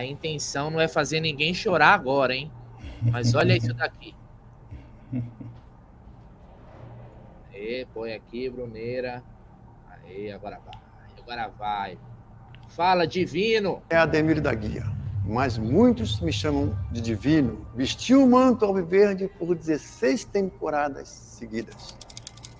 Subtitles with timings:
[0.00, 2.50] A intenção não é fazer ninguém chorar agora, hein?
[3.02, 4.14] Mas olha isso daqui.
[7.52, 9.22] Aê, põe aqui, Bruneira.
[9.90, 10.80] Aí, agora vai.
[11.18, 11.98] Agora vai.
[12.70, 13.82] Fala, divino!
[13.90, 14.86] É Ademir da Guia,
[15.22, 17.66] mas muitos me chamam de divino.
[17.74, 21.94] Vesti o manto alviverde por 16 temporadas seguidas.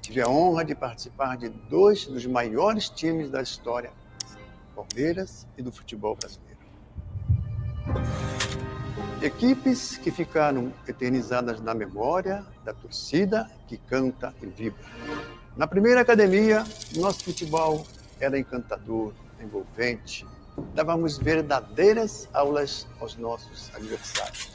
[0.03, 3.91] Tive a honra de participar de dois dos maiores times da história,
[4.75, 6.50] Palmeiras e do futebol brasileiro.
[9.23, 14.85] Equipes que ficaram eternizadas na memória da torcida que canta e vibra.
[15.57, 16.65] Na primeira academia,
[16.97, 17.87] nosso futebol
[18.19, 20.27] era encantador, envolvente.
[20.75, 24.49] Dávamos verdadeiras aulas aos nossos adversários.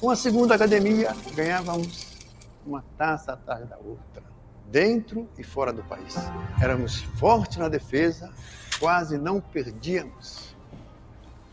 [0.00, 2.26] Com a segunda academia, ganhávamos
[2.66, 4.22] uma taça atrás da outra,
[4.70, 6.16] dentro e fora do país.
[6.60, 8.32] Éramos fortes na defesa,
[8.80, 10.55] quase não perdíamos.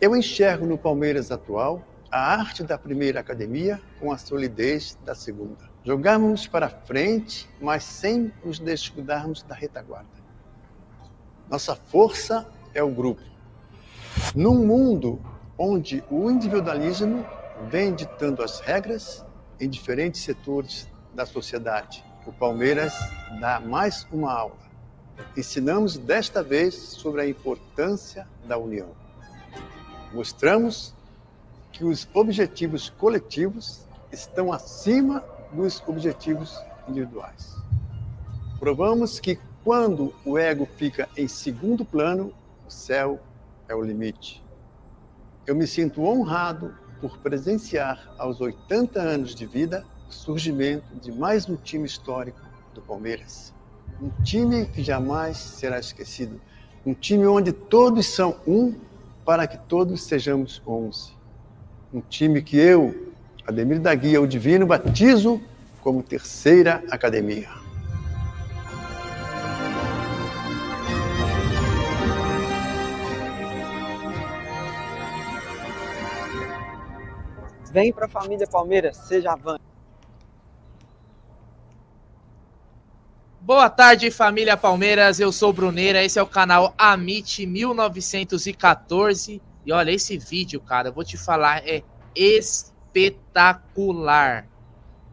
[0.04, 5.70] Eu enxergo no Palmeiras atual a arte da primeira academia com a solidez da segunda.
[5.82, 10.10] Jogamos para frente, mas sem nos descuidarmos da retaguarda.
[11.50, 13.22] Nossa força é o grupo.
[14.36, 15.22] Num mundo
[15.58, 17.26] onde o individualismo
[17.72, 19.26] vem ditando as regras
[19.58, 22.94] em diferentes setores da sociedade, o Palmeiras
[23.40, 24.60] dá mais uma aula.
[25.38, 29.02] Ensinamos desta vez sobre a importância da união.
[30.14, 30.94] Mostramos
[31.72, 36.56] que os objetivos coletivos estão acima dos objetivos
[36.88, 37.56] individuais.
[38.60, 42.32] Provamos que quando o ego fica em segundo plano,
[42.68, 43.20] o céu
[43.68, 44.44] é o limite.
[45.48, 51.50] Eu me sinto honrado por presenciar aos 80 anos de vida o surgimento de mais
[51.50, 52.40] um time histórico
[52.76, 53.52] do Palmeiras.
[54.00, 56.40] Um time que jamais será esquecido.
[56.86, 58.76] Um time onde todos são um
[59.26, 61.14] para que todos sejamos onze.
[61.94, 63.14] Um time que eu,
[63.46, 65.42] Ademir da Guia, o Divino, batizo
[65.82, 67.50] como terceira academia.
[77.72, 79.73] Vem para a família Palmeiras, seja avante.
[83.46, 85.20] Boa tarde, família Palmeiras.
[85.20, 86.02] Eu sou Bruneira.
[86.02, 89.42] Esse é o canal Amit 1914.
[89.66, 91.84] E olha, esse vídeo, cara, eu vou te falar, é
[92.16, 92.88] espetacular.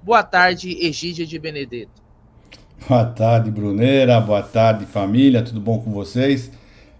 [0.01, 2.01] Boa tarde, Egídia de Benedetto.
[2.89, 4.21] Boa tarde, Bruneira.
[4.21, 5.43] Boa tarde, família.
[5.43, 6.53] Tudo bom com vocês?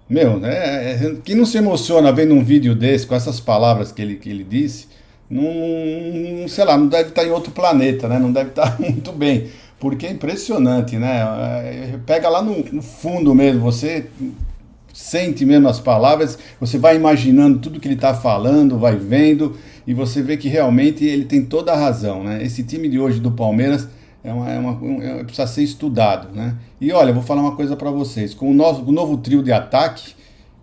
[0.09, 1.17] Meu, né?
[1.23, 4.43] Quem não se emociona vendo um vídeo desse, com essas palavras que ele, que ele
[4.43, 4.89] disse,
[5.31, 8.19] não, sei lá, não deve estar em outro planeta, né?
[8.19, 9.49] Não deve estar muito bem,
[9.81, 11.21] porque é impressionante, né?
[11.65, 14.07] É, pega lá no, no fundo mesmo, você
[14.93, 19.95] sente mesmo as palavras, você vai imaginando tudo que ele está falando, vai vendo e
[19.95, 22.45] você vê que realmente ele tem toda a razão, né?
[22.45, 23.89] Esse time de hoje do Palmeiras
[24.23, 26.57] é uma, é uma é, precisa ser estudado, né?
[26.79, 29.51] E olha, vou falar uma coisa para vocês, com o novo, o novo trio de
[29.51, 30.13] ataque,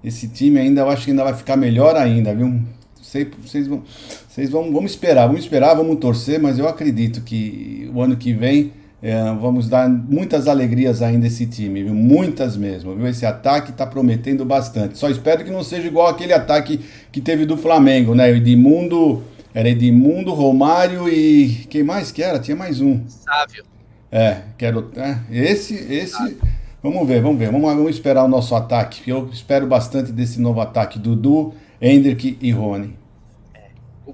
[0.04, 2.62] esse time ainda eu acho que ainda vai ficar melhor ainda, viu?
[3.02, 3.82] Sei, vocês vão,
[4.30, 8.32] vocês vão, vamos esperar, vamos esperar, vamos torcer, mas eu acredito que o ano que
[8.32, 8.72] vem
[9.02, 11.94] é, vamos dar muitas alegrias ainda esse time, viu?
[11.94, 13.08] Muitas mesmo, viu?
[13.08, 14.98] Esse ataque está prometendo bastante.
[14.98, 16.80] Só espero que não seja igual aquele ataque
[17.12, 18.30] que teve do Flamengo, né?
[18.32, 22.40] Edmundo, era Edmundo, Romário e quem mais que era?
[22.40, 23.02] Tinha mais um.
[23.08, 23.64] Sávio.
[24.12, 24.90] É, quero.
[24.96, 26.38] É, esse, esse.
[26.82, 27.52] Vamos ver, vamos ver.
[27.52, 29.08] Vamos, vamos esperar o nosso ataque.
[29.08, 30.98] Eu espero bastante desse novo ataque.
[30.98, 32.96] Dudu, Hendrick e Rony.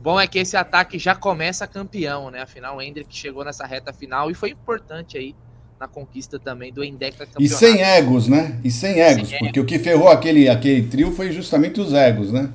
[0.04, 2.42] O bom é que esse ataque já começa campeão, né?
[2.42, 5.34] Afinal, o Hendrick chegou nessa reta final e foi importante aí
[5.80, 7.42] na conquista também do Endeca campeonato.
[7.42, 8.60] E sem egos, né?
[8.66, 9.64] E sem egos, sem porque egos.
[9.64, 12.52] o que ferrou aquele, aquele trio foi justamente os egos, né?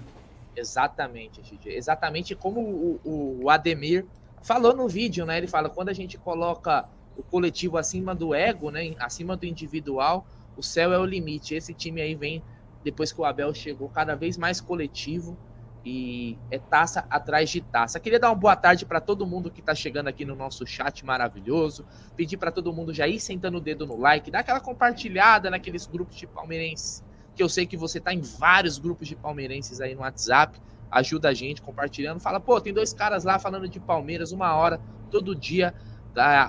[0.55, 1.75] Exatamente, Gigi.
[1.75, 4.05] Exatamente como o, o, o Ademir
[4.43, 5.39] falou no vídeo, né?
[5.39, 6.85] Ele fala, quando a gente coloca
[7.17, 8.95] o coletivo acima do ego, né?
[8.99, 11.55] Acima do individual, o céu é o limite.
[11.55, 12.43] Esse time aí vem
[12.85, 15.35] depois que o Abel chegou, cada vez mais coletivo
[15.91, 17.99] e é taça atrás de taça.
[17.99, 21.03] Queria dar uma boa tarde para todo mundo que está chegando aqui no nosso chat
[21.03, 21.87] maravilhoso.
[22.15, 25.87] Pedir para todo mundo já ir sentando o dedo no like, dar aquela compartilhada naqueles
[25.87, 27.03] grupos de palmeirenses,
[27.35, 30.61] que eu sei que você está em vários grupos de palmeirenses aí no WhatsApp.
[30.91, 32.21] Ajuda a gente compartilhando.
[32.21, 34.79] Fala, pô, tem dois caras lá falando de Palmeiras uma hora,
[35.11, 35.73] todo dia,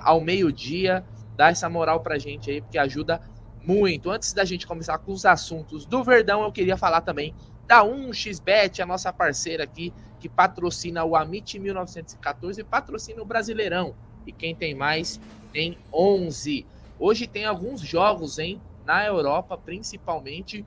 [0.04, 1.02] ao meio-dia.
[1.34, 3.22] Dá essa moral pra gente aí, porque ajuda
[3.64, 4.10] muito.
[4.10, 7.34] Antes da gente começar com os assuntos do Verdão, eu queria falar também
[7.70, 13.94] da 1xBet, a nossa parceira aqui, que patrocina o Amit 1914 e patrocina o Brasileirão.
[14.26, 15.20] E quem tem mais
[15.52, 16.66] tem 11.
[16.98, 18.60] Hoje tem alguns jogos, hein?
[18.84, 20.66] Na Europa, principalmente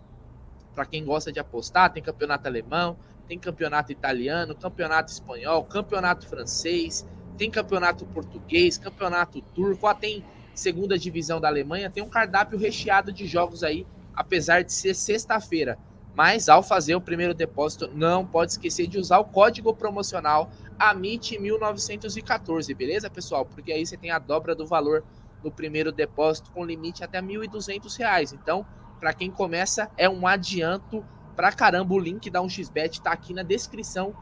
[0.74, 2.96] para quem gosta de apostar, tem campeonato alemão,
[3.28, 7.06] tem campeonato italiano, campeonato espanhol, campeonato francês,
[7.38, 10.24] tem campeonato português, campeonato turco, ó, tem
[10.56, 13.86] segunda divisão da Alemanha, tem um cardápio recheado de jogos aí,
[14.16, 15.78] apesar de ser sexta-feira.
[16.16, 22.76] Mas ao fazer o primeiro depósito, não pode esquecer de usar o código promocional AMIT1914,
[22.76, 23.46] beleza, pessoal?
[23.46, 25.04] Porque aí você tem a dobra do valor
[25.44, 28.34] no primeiro depósito com limite até R$ 1.200.
[28.34, 28.66] Então,
[29.00, 31.04] para quem começa, é um adianto
[31.36, 31.94] pra caramba.
[31.94, 34.16] O link da 1xBet tá aqui na descrição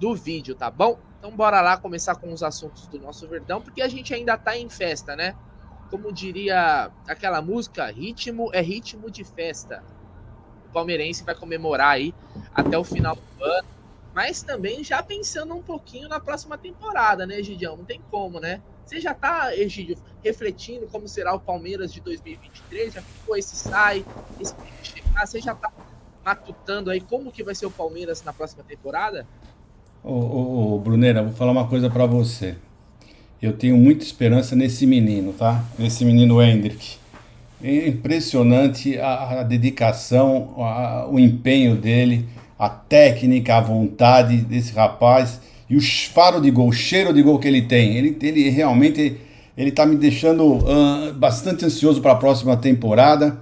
[0.00, 0.98] do vídeo, tá bom?
[1.18, 4.56] Então bora lá começar com os assuntos do nosso Verdão, porque a gente ainda tá
[4.56, 5.34] em festa, né?
[5.90, 9.82] Como diria aquela música, ritmo é ritmo de festa
[10.68, 12.14] palmeirense vai comemorar aí
[12.54, 13.68] até o final do ano.
[14.14, 17.76] Mas também já pensando um pouquinho na próxima temporada, né, Egidião?
[17.76, 18.62] Não tem como, né?
[18.86, 22.94] Você já tá, Egidio, refletindo como será o Palmeiras de 2023?
[22.94, 24.04] Já ficou esse sai,
[24.40, 25.26] esse chegar?
[25.26, 25.70] Você já tá
[26.24, 29.26] matutando aí como que vai ser o Palmeiras na próxima temporada?
[30.02, 32.56] Ô, ô, ô Brunera, vou falar uma coisa para você.
[33.42, 35.64] Eu tenho muita esperança nesse menino, tá?
[35.78, 36.98] Nesse menino Hendrick.
[37.62, 42.26] É impressionante a, a dedicação, a, o empenho dele,
[42.58, 47.38] a técnica, a vontade desse rapaz e o faro de gol, o cheiro de gol
[47.38, 47.96] que ele tem.
[47.96, 49.16] Ele, ele realmente
[49.56, 53.40] ele está me deixando uh, bastante ansioso para a próxima temporada,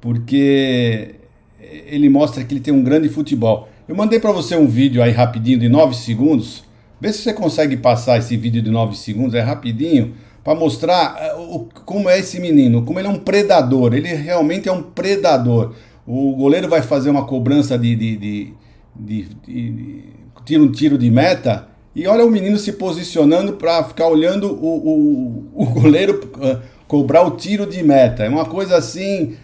[0.00, 1.14] porque
[1.60, 3.68] ele mostra que ele tem um grande futebol.
[3.88, 6.64] Eu mandei para você um vídeo aí rapidinho de 9 segundos.
[7.00, 10.14] Vê se você consegue passar esse vídeo de 9 segundos, é rapidinho
[10.46, 13.92] para mostrar eh, o, como é esse menino, como ele é um predador.
[13.92, 15.74] Ele realmente é um predador.
[16.06, 18.54] O goleiro vai fazer uma cobrança de, de, de,
[18.94, 20.04] de, de
[20.44, 21.66] tira um tiro de meta
[21.96, 27.26] e olha o menino se posicionando para ficar olhando o, o, o goleiro uh, cobrar
[27.26, 28.22] o tiro de meta.
[28.22, 29.34] É uma coisa assim.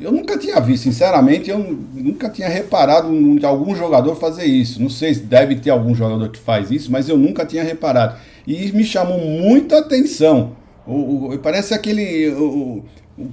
[0.00, 4.80] Eu nunca tinha visto, sinceramente, eu nunca tinha reparado de algum jogador fazer isso.
[4.80, 8.16] Não sei se deve ter algum jogador que faz isso, mas eu nunca tinha reparado
[8.46, 10.52] e me chamou muita atenção.
[10.86, 12.30] O, o parece aquele.
[12.30, 12.84] O,
[13.18, 13.24] um,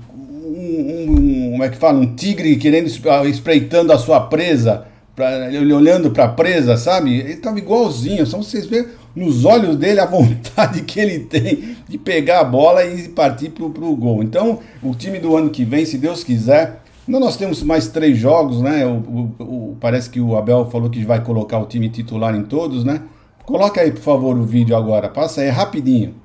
[0.46, 2.00] um, como é que fala?
[2.00, 7.20] Um tigre querendo ah, espreitando a sua presa, pra, olhando para a presa, sabe?
[7.20, 11.98] Ele estava igualzinho, só vocês verem nos olhos dele a vontade que ele tem de
[11.98, 14.24] pegar a bola e partir para o gol.
[14.24, 16.82] Então, o time do ano que vem, se Deus quiser.
[17.06, 18.86] Nós temos mais três jogos, né?
[18.86, 22.86] O, o, parece que o Abel falou que vai colocar o time titular em todos,
[22.86, 23.02] né?
[23.46, 25.10] Coloca aí, por favor, o vídeo agora.
[25.10, 26.16] Passa aí rapidinho.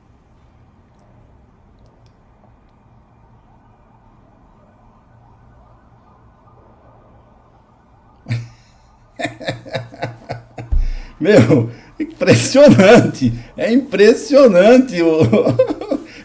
[11.21, 13.33] Meu, impressionante.
[13.57, 14.97] É impressionante.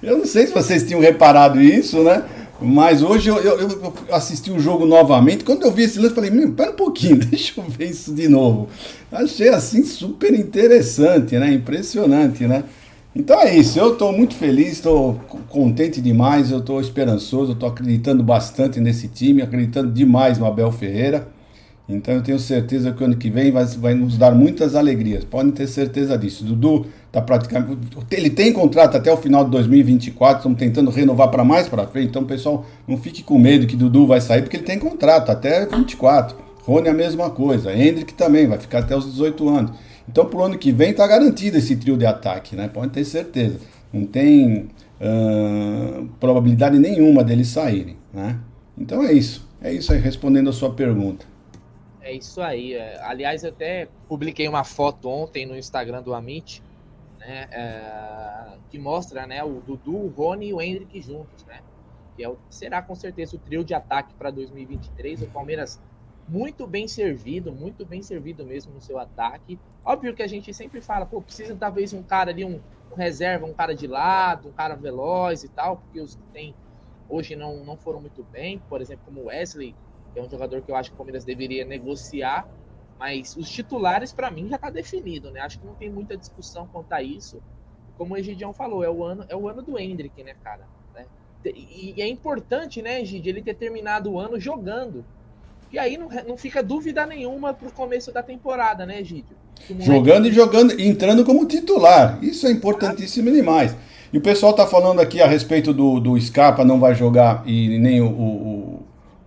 [0.03, 2.23] Eu não sei se vocês tinham reparado isso, né?
[2.61, 5.43] Mas hoje eu, eu, eu, assisti o jogo novamente.
[5.43, 8.27] Quando eu vi esse lance, falei: Meu, pera um pouquinho, deixa eu ver isso de
[8.27, 8.69] novo.
[9.11, 11.53] Achei assim super interessante, né?
[11.53, 12.63] Impressionante, né?
[13.15, 15.13] Então é isso, eu estou muito feliz, estou
[15.47, 21.27] contente demais, eu estou esperançoso, estou acreditando bastante nesse time, acreditando demais no Abel Ferreira.
[21.87, 25.25] Então eu tenho certeza que o ano que vem vai, vai nos dar muitas alegrias,
[25.25, 26.45] podem ter certeza disso.
[26.45, 27.77] Dudu tá praticamente.
[28.09, 32.07] Ele tem contrato até o final de 2024, estamos tentando renovar para mais para frente.
[32.07, 35.65] Então, pessoal, não fique com medo que Dudu vai sair, porque ele tem contrato até
[35.65, 36.37] 24.
[36.65, 37.75] Rony a mesma coisa.
[37.75, 39.71] Hendrick também, vai ficar até os 18 anos.
[40.09, 42.69] Então, pro ano que vem está garantido esse trio de ataque, né?
[42.69, 43.57] Pode ter certeza.
[43.91, 48.37] Não tem uh, probabilidade nenhuma deles saírem, né?
[48.77, 49.47] Então é isso.
[49.61, 51.32] É isso aí, respondendo a sua pergunta.
[52.03, 52.73] É isso aí.
[52.73, 56.61] É, aliás, eu até publiquei uma foto ontem no Instagram do Amit
[57.17, 61.61] né, é, que mostra né, o Dudu, o Rony e o Hendrick juntos, né?
[62.15, 65.21] Que é o, será com certeza o trio de ataque para 2023.
[65.21, 65.81] O Palmeiras
[66.27, 69.57] muito bem servido, muito bem servido mesmo no seu ataque.
[69.83, 73.45] Óbvio que a gente sempre fala, pô, precisa talvez um cara ali, um, um reserva,
[73.45, 76.53] um cara de lado, um cara veloz e tal, porque os que tem
[77.09, 79.75] hoje não, não foram muito bem, por exemplo, como o Wesley,
[80.15, 82.47] é um jogador que eu acho que o Palmeiras deveria negociar
[83.03, 85.41] mas os titulares, para mim, já está definido, né?
[85.41, 87.41] Acho que não tem muita discussão quanto a isso.
[87.97, 90.61] Como o Egidião falou, é o ano, é o ano do Hendrick, né, cara?
[90.95, 91.05] Né?
[91.45, 95.03] E, é importante, né, Egidio, ele ter terminado o ano jogando.
[95.69, 99.35] E aí não, não fica dúvida nenhuma pro começo da temporada, né, Egidio?
[99.79, 102.23] Jogando e jogando, entrando como titular.
[102.23, 103.75] Isso é importantíssimo demais.
[104.13, 107.77] E o pessoal tá falando aqui a respeito do, do Scarpa não vai jogar e
[107.79, 108.82] nem o, o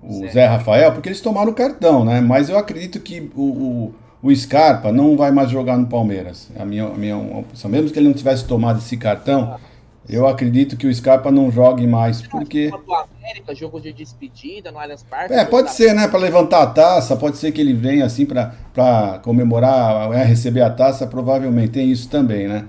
[0.07, 0.29] o Zé.
[0.29, 2.21] Zé Rafael, porque eles tomaram o cartão, né?
[2.21, 6.49] Mas eu acredito que o, o, o Scarpa não vai mais jogar no Palmeiras.
[6.59, 9.59] A minha, a minha opção, mesmo que ele não tivesse tomado esse cartão,
[10.09, 12.71] eu acredito que o Scarpa não jogue mais, porque...
[13.19, 15.35] América, jogo de despedida no Allianz Parque.
[15.35, 16.07] É, pode ser, né?
[16.07, 20.71] Para levantar a taça, pode ser que ele venha assim para comemorar, é, receber a
[20.71, 22.67] taça, provavelmente tem isso também, né?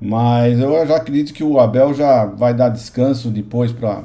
[0.00, 4.02] Mas eu já acredito que o Abel já vai dar descanso depois para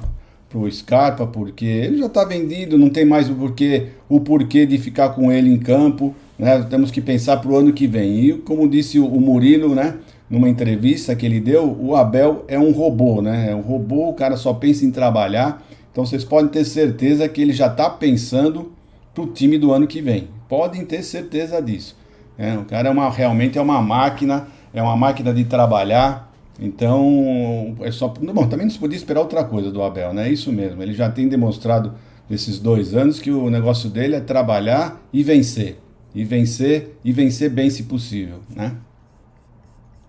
[0.57, 4.77] o Scarpa, porque ele já está vendido, não tem mais o porquê, o porquê de
[4.77, 6.15] ficar com ele em campo.
[6.37, 6.63] Né?
[6.69, 8.19] Temos que pensar para o ano que vem.
[8.19, 9.95] E como disse o Murilo, né?
[10.29, 13.51] numa entrevista que ele deu, o Abel é um robô, né?
[13.51, 15.63] É um robô, o cara só pensa em trabalhar.
[15.91, 18.71] Então vocês podem ter certeza que ele já está pensando
[19.13, 20.27] para o time do ano que vem.
[20.49, 21.95] Podem ter certeza disso.
[22.37, 26.24] É, o cara é uma, realmente é uma máquina é uma máquina de trabalhar.
[26.59, 28.07] Então, é só.
[28.07, 30.27] Bom, também não se podia esperar outra coisa do Abel, né?
[30.27, 30.81] É isso mesmo.
[30.81, 31.93] Ele já tem demonstrado
[32.29, 35.77] nesses dois anos que o negócio dele é trabalhar e vencer.
[36.13, 38.77] E vencer, e vencer bem se possível, né?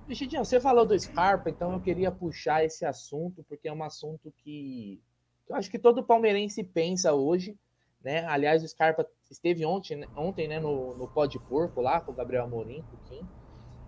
[0.06, 4.32] Bichidinho, você falou do Scarpa, então eu queria puxar esse assunto, porque é um assunto
[4.44, 5.00] que
[5.48, 7.56] eu acho que todo palmeirense pensa hoje,
[8.04, 8.24] né?
[8.26, 10.06] Aliás, o Scarpa esteve ontem, né?
[10.16, 13.26] ontem né, no, no Pó de Porco lá com o Gabriel Amorim, Kim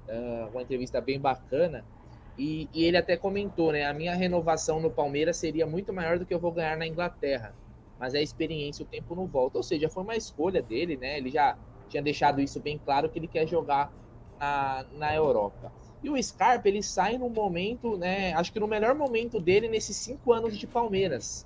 [0.09, 1.85] uh, uma entrevista bem bacana.
[2.39, 3.85] E, e, ele até comentou, né?
[3.85, 7.53] A minha renovação no Palmeiras seria muito maior do que eu vou ganhar na Inglaterra.
[7.99, 9.59] Mas a experiência, o tempo não volta.
[9.59, 11.19] Ou seja, foi uma escolha dele, né?
[11.19, 13.93] Ele já tinha deixado isso bem claro que ele quer jogar
[14.39, 15.73] na, na Europa.
[16.01, 18.33] E o Scarpa, ele sai num momento, né?
[18.35, 21.45] Acho que no melhor momento dele nesses cinco anos de Palmeiras.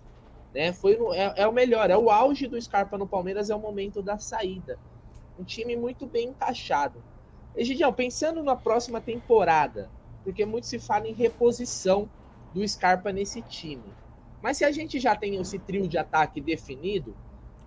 [0.54, 0.72] Né?
[0.72, 3.58] Foi no, é, é o melhor, é o auge do Scarpa no Palmeiras, é o
[3.58, 4.78] momento da saída.
[5.38, 7.02] Um time muito bem encaixado.
[7.56, 9.90] Egidião, pensando na próxima temporada,
[10.22, 12.08] porque muito se fala em reposição
[12.54, 13.82] do Scarpa nesse time.
[14.42, 17.14] Mas se a gente já tem esse trio de ataque definido,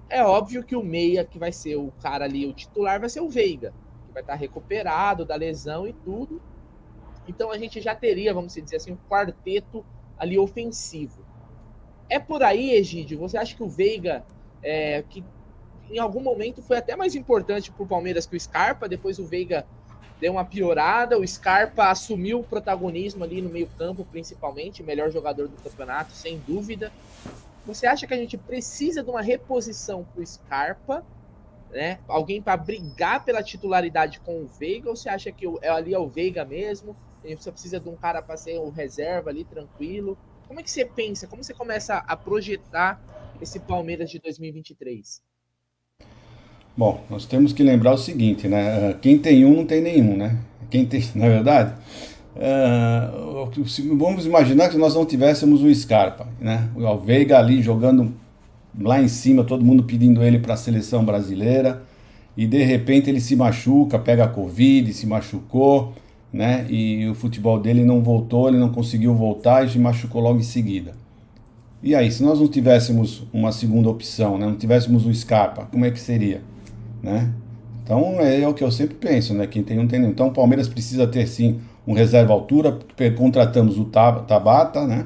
[0.09, 3.21] é óbvio que o meia, que vai ser o cara ali, o titular, vai ser
[3.21, 3.74] o Veiga,
[4.05, 6.41] que vai estar recuperado da lesão e tudo.
[7.27, 9.85] Então a gente já teria, vamos dizer assim, um quarteto
[10.17, 11.25] ali ofensivo.
[12.09, 14.24] É por aí, Egídio, você acha que o Veiga,
[14.62, 15.24] é, que
[15.89, 18.88] em algum momento foi até mais importante para o Palmeiras que o Scarpa.
[18.88, 19.65] Depois o Veiga
[20.19, 21.17] deu uma piorada.
[21.17, 26.91] O Scarpa assumiu o protagonismo ali no meio-campo, principalmente, melhor jogador do campeonato, sem dúvida.
[27.65, 31.05] Você acha que a gente precisa de uma reposição para o Scarpa?
[31.72, 32.00] Né?
[32.07, 34.89] Alguém para brigar pela titularidade com o Veiga?
[34.89, 36.95] Ou você acha que é ali é o Veiga mesmo?
[37.24, 40.15] Você precisa de um cara para ser o reserva ali, tranquilo?
[40.48, 41.27] Como é que você pensa?
[41.27, 43.01] Como você começa a projetar
[43.41, 45.24] esse Palmeiras de 2023?
[46.77, 48.89] Bom, nós temos que lembrar o seguinte, né?
[48.89, 50.38] Ah, quem tem um não tem nenhum, né?
[50.70, 51.74] Quem tem, na é verdade,
[52.36, 56.67] uh, vamos imaginar que nós não tivéssemos o Scarpa, né?
[56.75, 58.13] O Veiga ali jogando
[58.77, 61.82] lá em cima, todo mundo pedindo ele para a seleção brasileira,
[62.36, 65.94] e de repente ele se machuca, pega a Covid, se machucou,
[66.34, 66.65] né?
[66.70, 70.44] E o futebol dele não voltou, ele não conseguiu voltar e se machucou logo em
[70.44, 70.94] seguida.
[71.82, 74.46] E aí, se nós não tivéssemos uma segunda opção, né?
[74.46, 76.41] não tivéssemos o Scarpa, como é que seria?
[77.05, 77.31] Né?
[77.83, 79.45] Então é, é o que eu sempre penso, né?
[79.45, 82.79] Quem tem um tem Então o Palmeiras precisa ter sim um reserva altura,
[83.15, 85.05] contratamos o Tabata, né?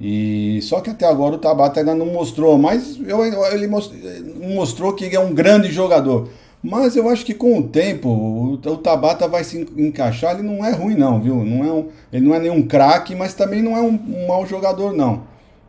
[0.00, 5.14] E só que até agora o Tabata ainda não mostrou, mas eu, ele mostrou que
[5.14, 6.28] é um grande jogador.
[6.60, 10.34] Mas eu acho que com o tempo o, o Tabata vai se encaixar.
[10.34, 11.44] Ele não é ruim não, viu?
[11.44, 14.44] Não é um, ele não é nenhum craque, mas também não é um, um mau
[14.44, 15.22] jogador não.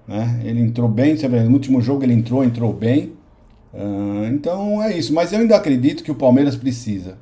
[0.08, 0.42] Né?
[0.44, 3.19] Ele entrou bem, no último jogo ele entrou, entrou bem.
[3.74, 5.14] Uh, então é isso.
[5.14, 7.18] Mas eu ainda acredito que o Palmeiras precisa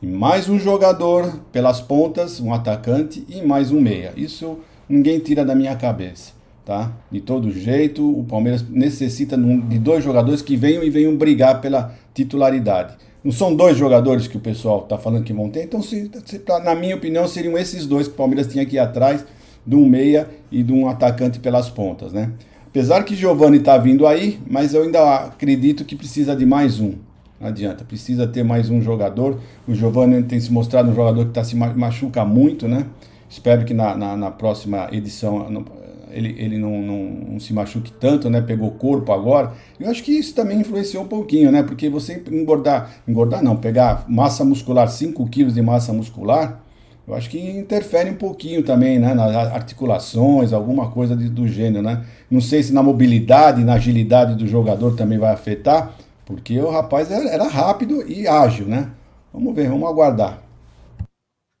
[0.00, 4.12] de mais um jogador pelas pontas, um atacante e mais um meia.
[4.16, 4.58] Isso
[4.88, 6.32] ninguém tira da minha cabeça.
[6.64, 6.92] Tá?
[7.10, 11.94] De todo jeito, o Palmeiras necessita de dois jogadores que venham e venham brigar pela
[12.14, 12.94] titularidade.
[13.22, 16.42] Não são dois jogadores que o pessoal está falando que vão ter, então, se, se,
[16.64, 19.24] na minha opinião, seriam esses dois que o Palmeiras tinha que ir atrás
[19.64, 22.32] de um meia e de um atacante pelas pontas, né?
[22.72, 26.94] Apesar que Giovani está vindo aí, mas eu ainda acredito que precisa de mais um.
[27.38, 29.38] Não adianta, precisa ter mais um jogador.
[29.68, 32.86] O Giovani tem se mostrado um jogador que tá se machuca muito, né?
[33.28, 35.66] Espero que na, na, na próxima edição
[36.10, 38.40] ele, ele não, não, não, se machuque tanto, né?
[38.40, 39.52] Pegou corpo agora.
[39.78, 41.62] Eu acho que isso também influenciou um pouquinho, né?
[41.62, 46.61] Porque você engordar, engordar não, pegar massa muscular, 5 quilos de massa muscular,
[47.06, 51.82] eu acho que interfere um pouquinho também, né, nas articulações, alguma coisa de, do gênero,
[51.82, 52.06] né?
[52.30, 57.10] Não sei se na mobilidade, na agilidade do jogador também vai afetar, porque o rapaz
[57.10, 58.94] era, rápido e ágil, né?
[59.32, 60.42] Vamos ver, vamos aguardar.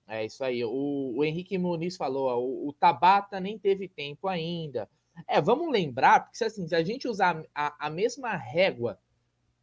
[0.06, 0.64] É isso aí.
[0.64, 4.88] O, o Henrique Muniz falou, ó, o, o, Tabata nem teve tempo ainda.
[5.26, 8.98] É, vamos lembrar, porque assim, se a gente usar a, a mesma régua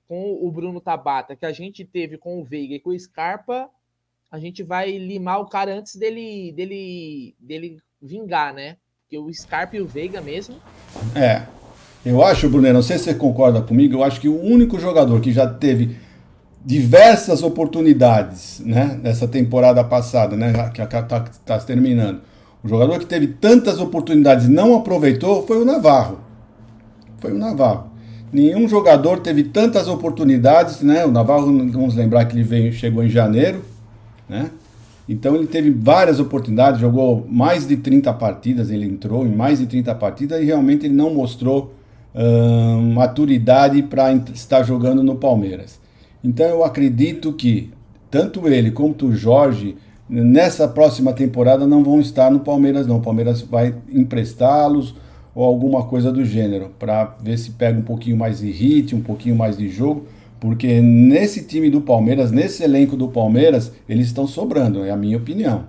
[0.08, 3.70] com o Bruno Tabata que a gente teve com o Veiga e com o Scarpa,
[4.32, 8.78] a gente vai limar o cara antes dele, dele, dele vingar, né?
[9.02, 10.56] Porque o Scarpa e o Veiga mesmo.
[11.16, 11.44] É.
[12.06, 15.20] Eu acho, Bruno, não sei se você concorda comigo, eu acho que o único jogador
[15.20, 15.98] que já teve
[16.64, 22.22] diversas oportunidades, né, nessa temporada passada, né, que está tá, tá terminando.
[22.64, 26.20] O jogador que teve tantas oportunidades e não aproveitou foi o Navarro.
[27.20, 27.92] Foi o Navarro.
[28.32, 31.06] Nenhum jogador teve tantas oportunidades, né?
[31.06, 33.64] O Navarro, vamos lembrar que ele veio, chegou em janeiro,
[34.30, 34.52] né?
[35.08, 39.66] Então ele teve várias oportunidades, jogou mais de 30 partidas, ele entrou em mais de
[39.66, 41.74] 30 partidas e realmente ele não mostrou
[42.14, 45.80] uh, maturidade para estar jogando no Palmeiras.
[46.24, 47.72] Então eu acredito que
[48.12, 49.76] tanto ele quanto o Jorge
[50.08, 52.98] nessa próxima temporada não vão estar no Palmeiras não.
[52.98, 54.96] O Palmeiras vai emprestá-los
[55.34, 59.02] ou alguma coisa do gênero para ver se pega um pouquinho mais de hit, um
[59.02, 60.06] pouquinho mais de jogo,
[60.40, 65.18] porque nesse time do Palmeiras, nesse elenco do Palmeiras, eles estão sobrando, é a minha
[65.18, 65.68] opinião.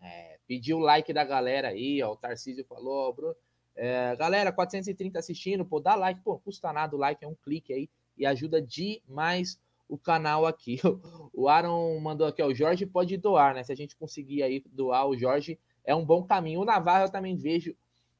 [0.00, 3.34] É, pediu o like da galera aí, ó, o Tarcísio falou, Bruno,
[3.76, 7.72] é, galera, 430 assistindo, pô, dá like, pô, custa nada o like, é um clique
[7.72, 10.78] aí e ajuda demais o canal aqui.
[11.36, 13.64] O Aaron mandou aqui, ó, o Jorge pode doar, né?
[13.64, 16.60] Se a gente conseguir aí doar o Jorge, é um bom caminho.
[16.60, 17.74] O Navarro eu também vejo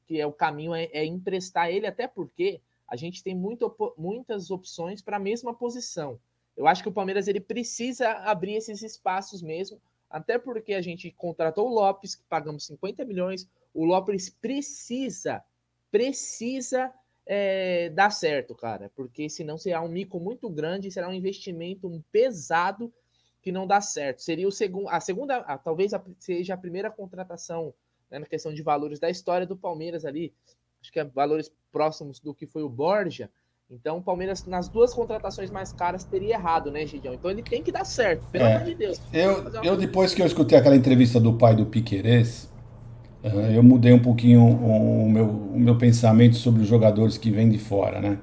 [0.05, 4.51] que é o caminho é, é emprestar ele, até porque a gente tem muito, muitas
[4.51, 6.19] opções para a mesma posição.
[6.57, 11.11] Eu acho que o Palmeiras ele precisa abrir esses espaços mesmo, até porque a gente
[11.11, 13.49] contratou o Lopes, que pagamos 50 milhões.
[13.73, 15.43] O Lopes precisa,
[15.91, 16.93] precisa
[17.27, 22.93] é, dar certo, cara, porque senão será um mico muito grande, será um investimento pesado
[23.43, 24.23] que não dá certo.
[24.23, 27.75] Seria o segundo, a segunda, a, talvez a, seja a primeira contratação
[28.11, 30.33] né, na questão de valores da história do Palmeiras ali,
[30.85, 33.31] acho que é valores próximos do que foi o Borja.
[33.71, 37.15] Então, o Palmeiras, nas duas contratações mais caras, teria errado, né, Gidião?
[37.15, 39.01] Então, ele tem que dar certo, pelo é, amor de Deus.
[39.11, 42.53] Eu, eu, depois que eu escutei aquela entrevista do pai do Piquerez,
[43.55, 47.59] eu mudei um pouquinho o meu, o meu pensamento sobre os jogadores que vêm de
[47.59, 48.19] fora, né?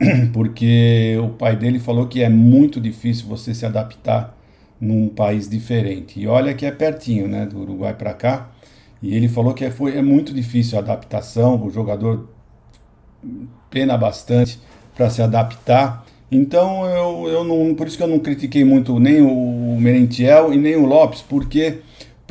[0.32, 4.38] Porque o pai dele falou que é muito difícil você se adaptar
[4.80, 6.20] num país diferente.
[6.20, 7.44] E olha que é pertinho, né?
[7.44, 8.52] Do Uruguai para cá.
[9.02, 12.28] E ele falou que é, foi, é muito difícil a adaptação, o jogador
[13.70, 14.58] pena bastante
[14.94, 16.04] para se adaptar.
[16.30, 20.58] Então eu, eu não, por isso que eu não critiquei muito nem o Merentiel e
[20.58, 21.80] nem o Lopes, porque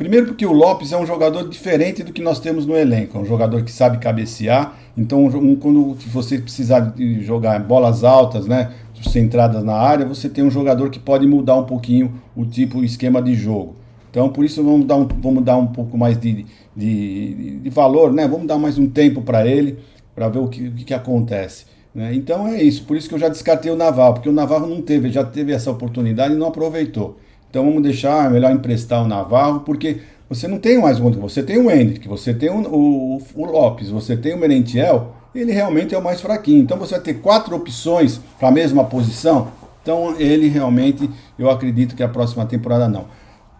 [0.00, 3.20] Primeiro porque o Lopes é um jogador diferente do que nós temos no elenco, é
[3.20, 9.62] um jogador que sabe cabecear, então um, quando você precisar jogar bolas altas, né, centradas
[9.62, 13.20] na área, você tem um jogador que pode mudar um pouquinho o tipo, o esquema
[13.20, 13.76] de jogo.
[14.10, 16.44] Então por isso vamos dar um, vamos dar um pouco mais de,
[16.76, 19.78] de, de valor, né, vamos dar mais um tempo para ele,
[20.14, 21.66] para ver o que, o que, acontece.
[21.94, 22.14] Né?
[22.14, 24.82] Então é isso, por isso que eu já descartei o Navarro, porque o Navarro não
[24.82, 27.18] teve, já teve essa oportunidade e não aproveitou.
[27.48, 31.42] Então vamos deixar, é melhor emprestar o Navarro, porque você não tem mais um você
[31.42, 35.92] tem o Hendrick, você tem o, o, o, Lopes, você tem o Merentiel, ele realmente
[35.92, 36.62] é o mais fraquinho.
[36.62, 39.48] Então você vai ter quatro opções para a mesma posição.
[39.82, 43.06] Então ele realmente, eu acredito que a próxima temporada não.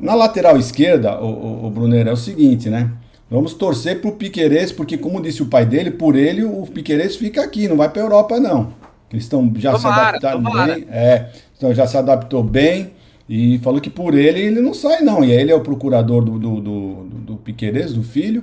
[0.01, 2.91] Na lateral esquerda, o, o, o Brunner, é o seguinte, né?
[3.31, 7.15] Vamos torcer para o Piqueires, porque como disse o pai dele, por ele o Piqueires
[7.15, 8.73] fica aqui, não vai para a Europa não.
[9.13, 10.75] Eles estão já tomara, se adaptaram tomara.
[10.75, 12.91] bem, é, então já se adaptou bem.
[13.29, 15.25] E falou que por ele ele não sai, não.
[15.25, 18.43] E ele é o procurador do, do, do, do Piqueires, do filho.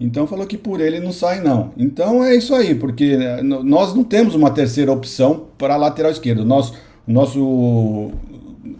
[0.00, 1.72] Então falou que por ele não sai, não.
[1.76, 6.12] Então é isso aí, porque né, nós não temos uma terceira opção para a lateral
[6.12, 6.44] esquerda.
[6.44, 8.12] Nosso, nosso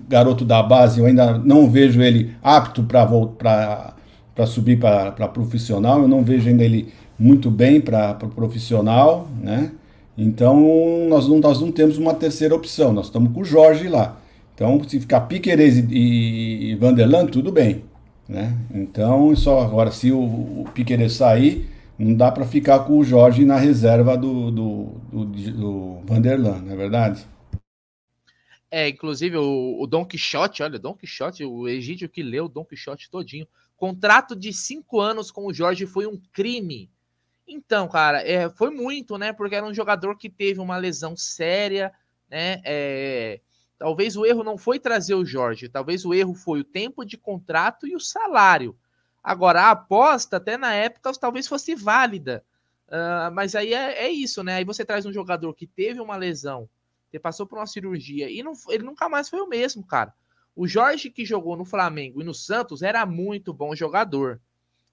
[0.09, 6.01] garoto da base, eu ainda não vejo ele apto para subir para profissional.
[6.03, 9.73] Eu não vejo ainda ele muito bem para pro profissional, né?
[10.17, 12.93] Então nós não, nós não temos uma terceira opção.
[12.93, 14.19] Nós estamos com o Jorge lá.
[14.55, 17.85] Então, se ficar Piquerez e, e Vanderland, tudo bem.
[18.29, 18.57] Né?
[18.75, 23.45] Então, só agora, se o, o Piquerez sair, não dá para ficar com o Jorge
[23.45, 27.25] na reserva do, do, do, do Vanderland, não é verdade?
[28.71, 33.11] É, inclusive o, o Don Quixote, olha, Don Quixote, o Egídio que leu Don Quixote
[33.11, 33.47] todinho.
[33.77, 36.91] Contrato de cinco anos com o Jorge foi um crime.
[37.47, 39.33] Então, cara, é, foi muito, né?
[39.33, 41.93] Porque era um jogador que teve uma lesão séria,
[42.29, 42.61] né?
[42.65, 43.41] É,
[43.79, 47.17] Talvez o erro não foi trazer o Jorge, talvez o erro foi o tempo de
[47.17, 48.77] contrato e o salário.
[49.23, 52.45] Agora, a aposta, até na época, talvez fosse válida.
[52.89, 54.55] Uh, mas aí é, é, isso, né?
[54.57, 56.69] Aí você traz um jogador que teve uma lesão,
[57.11, 60.13] que passou por uma cirurgia e não, ele nunca mais foi o mesmo, cara.
[60.55, 64.41] O Jorge que jogou no Flamengo e no Santos era muito bom jogador.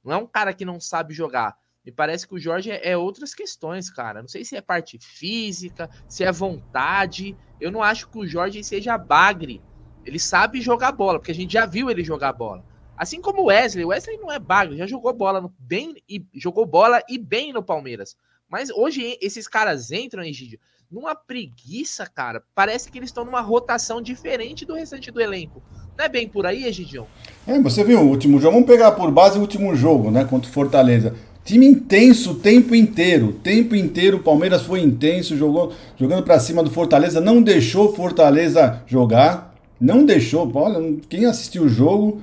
[0.03, 1.57] Não é um cara que não sabe jogar.
[1.83, 4.21] Me parece que o Jorge é, é outras questões, cara.
[4.21, 7.35] Não sei se é parte física, se é vontade.
[7.59, 9.61] Eu não acho que o Jorge seja bagre.
[10.03, 12.63] Ele sabe jogar bola, porque a gente já viu ele jogar bola.
[12.97, 13.85] Assim como o Wesley.
[13.85, 17.51] O Wesley não é bagre, já jogou bola no, bem e jogou bola e bem
[17.51, 18.15] no Palmeiras.
[18.47, 20.59] Mas hoje esses caras entram, Egídio,
[20.91, 22.43] numa preguiça, cara.
[22.53, 25.61] Parece que eles estão numa rotação diferente do restante do elenco.
[25.97, 27.07] Não é bem por aí, Egidião?
[27.47, 28.53] É, você viu o último jogo.
[28.53, 30.25] Vamos pegar por base o último jogo, né?
[30.25, 31.15] Contra o Fortaleza.
[31.43, 33.27] Time intenso o tempo inteiro.
[33.27, 37.21] O tempo inteiro o Palmeiras foi intenso, jogou, jogando para cima do Fortaleza.
[37.21, 39.53] Não deixou o Fortaleza jogar.
[39.79, 40.51] Não deixou.
[40.55, 42.21] Olha, quem assistiu o jogo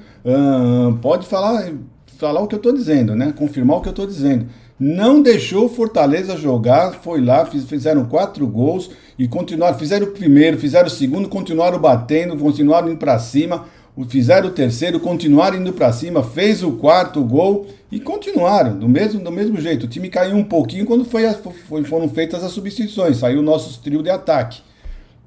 [1.01, 1.71] pode falar,
[2.19, 3.33] falar o que eu estou dizendo, né?
[3.37, 4.47] Confirmar o que eu estou dizendo
[4.79, 10.59] não deixou o Fortaleza jogar, foi lá, fizeram quatro gols e continuaram, fizeram o primeiro,
[10.59, 13.67] fizeram o segundo, continuaram batendo, continuaram indo para cima,
[14.09, 19.21] fizeram o terceiro, continuaram indo para cima, fez o quarto gol e continuaram do mesmo,
[19.21, 19.85] do mesmo jeito.
[19.85, 21.31] O time caiu um pouquinho quando foi,
[21.69, 24.63] foi foram feitas as substituições, saiu o nosso trio de ataque,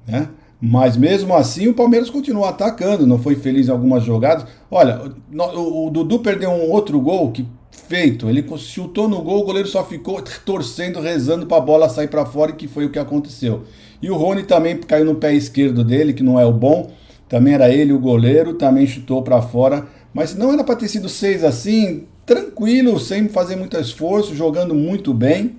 [0.06, 0.28] né?
[0.60, 4.46] Mas mesmo assim o Palmeiras continuou atacando, não foi feliz em algumas jogadas.
[4.70, 7.46] Olha, o, o Dudu perdeu um outro gol que
[7.88, 8.28] feito.
[8.28, 12.26] Ele chutou no gol, o goleiro só ficou torcendo, rezando para a bola sair para
[12.26, 13.64] fora, que foi o que aconteceu.
[14.00, 16.92] E o Rony também caiu no pé esquerdo dele, que não é o bom.
[17.28, 19.86] Também era ele o goleiro, também chutou para fora.
[20.12, 25.12] Mas não era para ter sido seis assim, tranquilo, sem fazer muito esforço, jogando muito
[25.12, 25.58] bem.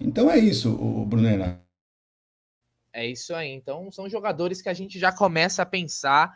[0.00, 1.60] Então é isso, o Brunera.
[2.92, 3.50] É isso aí.
[3.50, 6.32] Então são jogadores que a gente já começa a pensar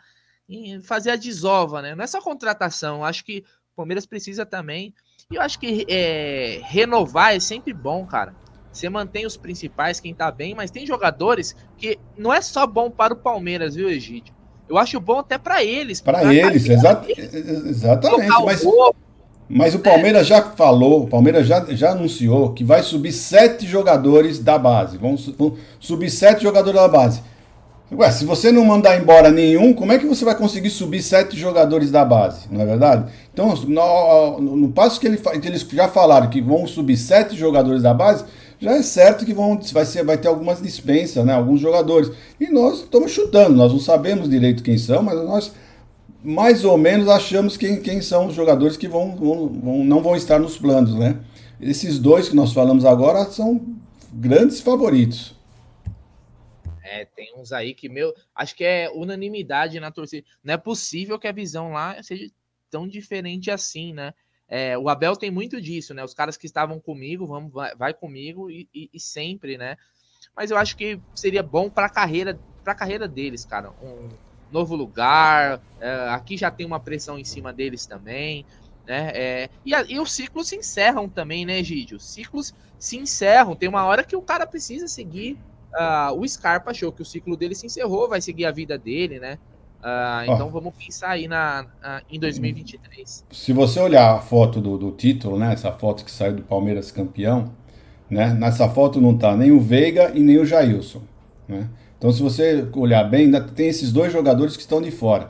[0.47, 1.95] em fazer a desova, né?
[1.95, 3.03] Não é só contratação.
[3.03, 3.45] Acho que
[3.79, 4.93] Palmeiras precisa também.
[5.31, 8.35] E eu acho que é, renovar é sempre bom, cara.
[8.73, 12.91] Você mantém os principais, quem tá bem, mas tem jogadores que não é só bom
[12.91, 14.33] para o Palmeiras, viu, Egídio?
[14.67, 16.01] Eu acho bom até para eles.
[16.01, 18.27] Para eles, exa deles, exatamente.
[18.45, 18.63] Mas,
[19.47, 20.25] mas o Palmeiras é.
[20.25, 24.97] já falou, o Palmeiras já, já anunciou que vai subir sete jogadores da base.
[24.97, 27.23] Vão, vão subir sete jogadores da base.
[27.91, 31.35] Ué, se você não mandar embora nenhum, como é que você vai conseguir subir sete
[31.35, 32.41] jogadores da base?
[32.51, 33.11] Não é verdade?
[33.33, 37.81] Então, no, no passo que, ele, que, eles já falaram que vão subir sete jogadores
[37.81, 38.25] da base,
[38.59, 41.33] já é certo que vão, vai, ser, vai ter algumas dispensas, né?
[41.33, 42.11] Alguns jogadores.
[42.39, 45.51] E nós estamos chutando, nós não sabemos direito quem são, mas nós
[46.23, 50.37] mais ou menos achamos quem, quem são os jogadores que vão, vão, não vão estar
[50.37, 51.15] nos planos, né?
[51.59, 53.59] Esses dois que nós falamos agora são
[54.13, 55.38] grandes favoritos.
[56.91, 60.25] É, tem uns aí que, meu, acho que é unanimidade na torcida.
[60.43, 62.31] Não é possível que a visão lá seja
[62.69, 64.13] tão diferente assim, né?
[64.47, 66.03] É, o Abel tem muito disso, né?
[66.03, 69.77] Os caras que estavam comigo, vamos, vai, vai comigo e, e, e, sempre, né?
[70.35, 73.71] Mas eu acho que seria bom para a carreira, para carreira deles, cara.
[73.83, 74.09] Um
[74.51, 75.61] novo lugar.
[75.79, 78.43] É, aqui já tem uma pressão em cima deles também,
[78.87, 79.11] né?
[79.13, 81.97] É, e, a, e os ciclos se encerram também, né, Gídio?
[81.97, 83.55] Os ciclos se encerram.
[83.55, 85.37] Tem uma hora que o cara precisa seguir
[85.73, 89.19] uh, o Scarpa achou que o ciclo dele se encerrou, vai seguir a vida dele,
[89.19, 89.37] né?
[89.79, 93.25] Uh, então vamos pensar aí na, uh, em 2023.
[93.31, 95.53] Se você olhar a foto do, do, título, né?
[95.53, 97.51] Essa foto que saiu do Palmeiras campeão,
[98.09, 98.33] né?
[98.33, 101.01] Nessa foto não tá nem o Veiga e nem o Jailson,
[101.47, 101.69] né?
[101.97, 105.29] Então, se você olhar bem, ainda tem esses dois jogadores que estão de fora.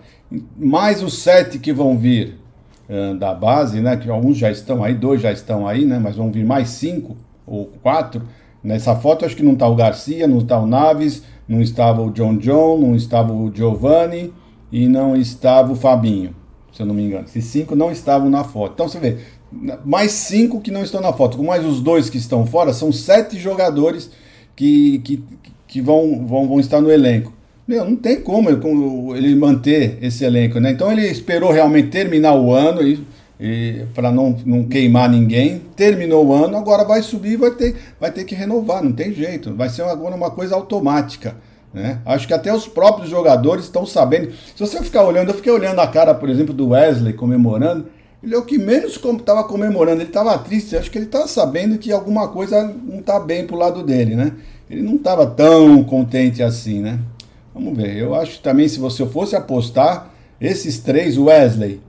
[0.55, 2.39] Mais os sete que vão vir
[2.87, 3.97] uh, da base, né?
[3.97, 5.99] Que alguns já estão aí, dois já estão aí, né?
[5.99, 8.21] Mas vão vir mais cinco ou quatro.
[8.63, 12.11] Nessa foto acho que não está o Garcia, não está o Naves, não estava o
[12.11, 14.33] John John, não estava o Giovanni
[14.71, 16.35] e não estava o Fabinho,
[16.71, 17.25] se eu não me engano.
[17.25, 18.73] Esses cinco não estavam na foto.
[18.73, 19.17] Então você vê,
[19.83, 22.91] mais cinco que não estão na foto, com mais os dois que estão fora, são
[22.91, 24.11] sete jogadores
[24.55, 25.23] que, que,
[25.67, 27.33] que vão, vão, vão estar no elenco.
[27.67, 30.71] Meu, não tem como ele manter esse elenco, né?
[30.71, 32.99] Então ele esperou realmente terminar o ano e
[33.93, 35.61] para não, não queimar ninguém.
[35.75, 39.55] Terminou o ano, agora vai subir vai ter, vai ter que renovar, não tem jeito.
[39.55, 41.35] Vai ser agora uma coisa automática.
[41.73, 41.99] Né?
[42.05, 44.31] Acho que até os próprios jogadores estão sabendo.
[44.55, 47.87] Se você ficar olhando, eu fiquei olhando a cara, por exemplo, do Wesley comemorando.
[48.21, 50.75] Ele é o que menos estava comemorando, ele estava triste.
[50.75, 54.33] Acho que ele estava sabendo que alguma coisa não está bem pro lado dele, né?
[54.69, 56.99] Ele não estava tão contente assim, né?
[57.53, 57.95] Vamos ver.
[57.95, 61.79] Eu acho que também, se você fosse apostar, esses três, Wesley,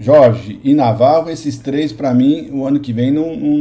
[0.00, 3.58] Jorge e Navarro, esses três, para mim, o ano que vem não, não,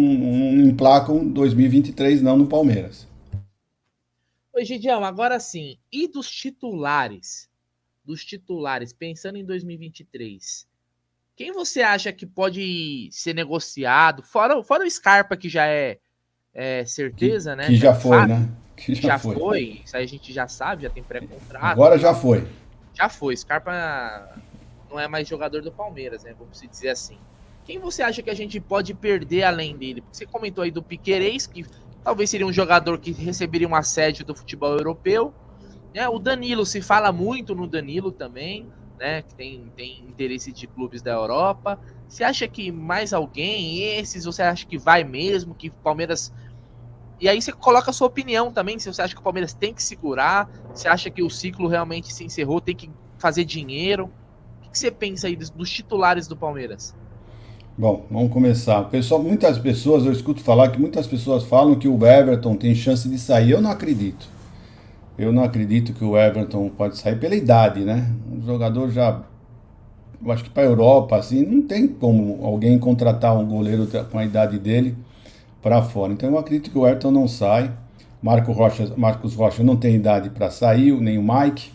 [0.53, 3.05] não emplacam 2023, não, no Palmeiras.
[4.53, 7.49] Oi, Gidião, agora sim, e dos titulares?
[8.05, 10.65] Dos titulares, pensando em 2023,
[11.35, 14.23] quem você acha que pode ser negociado?
[14.23, 15.99] Fora, fora o Scarpa, que já é,
[16.53, 17.67] é certeza, que, né?
[17.67, 18.49] Que já foi, né?
[18.75, 19.35] Que já, já foi.
[19.35, 19.81] foi.
[19.85, 21.65] Isso aí a gente já sabe, já tem pré-contrato.
[21.65, 22.47] Agora já foi.
[22.93, 23.35] Já foi.
[23.35, 24.41] Scarpa
[24.89, 26.33] não é mais jogador do Palmeiras, né?
[26.37, 27.17] Vamos dizer assim.
[27.63, 30.01] Quem você acha que a gente pode perder além dele?
[30.01, 31.65] Porque você comentou aí do Piquerez, que
[32.03, 35.33] talvez seria um jogador que receberia um assédio do futebol europeu.
[35.93, 36.07] Né?
[36.09, 38.67] O Danilo, se fala muito no Danilo também.
[38.99, 39.21] né?
[39.21, 41.79] Que tem, tem interesse de clubes da Europa.
[42.07, 46.33] Você acha que mais alguém, esses, você acha que vai mesmo, que o Palmeiras.
[47.19, 49.73] E aí você coloca a sua opinião também, se você acha que o Palmeiras tem
[49.73, 54.11] que segurar, você acha que o ciclo realmente se encerrou, tem que fazer dinheiro.
[54.71, 56.93] Que você pensa aí dos, dos titulares do Palmeiras?
[57.77, 58.83] Bom, vamos começar.
[58.89, 63.07] Pessoal, muitas pessoas, eu escuto falar que muitas pessoas falam que o Everton tem chance
[63.07, 63.51] de sair.
[63.51, 64.27] Eu não acredito.
[65.17, 68.13] Eu não acredito que o Everton pode sair pela idade, né?
[68.31, 69.21] Um jogador já.
[70.21, 74.19] Eu acho que para a Europa, assim, não tem como alguém contratar um goleiro com
[74.19, 74.97] a idade dele
[75.61, 76.11] para fora.
[76.11, 77.71] Então eu acredito que o Everton não sai.
[78.21, 81.71] Marco Rocha, Marcos Rocha não tem idade para sair, nem o Mike.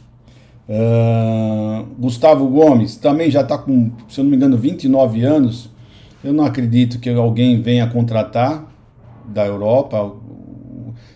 [0.68, 5.70] Uh, Gustavo Gomes também já está com, se eu não me engano, 29 anos.
[6.22, 8.66] Eu não acredito que alguém venha contratar
[9.26, 10.14] da Europa.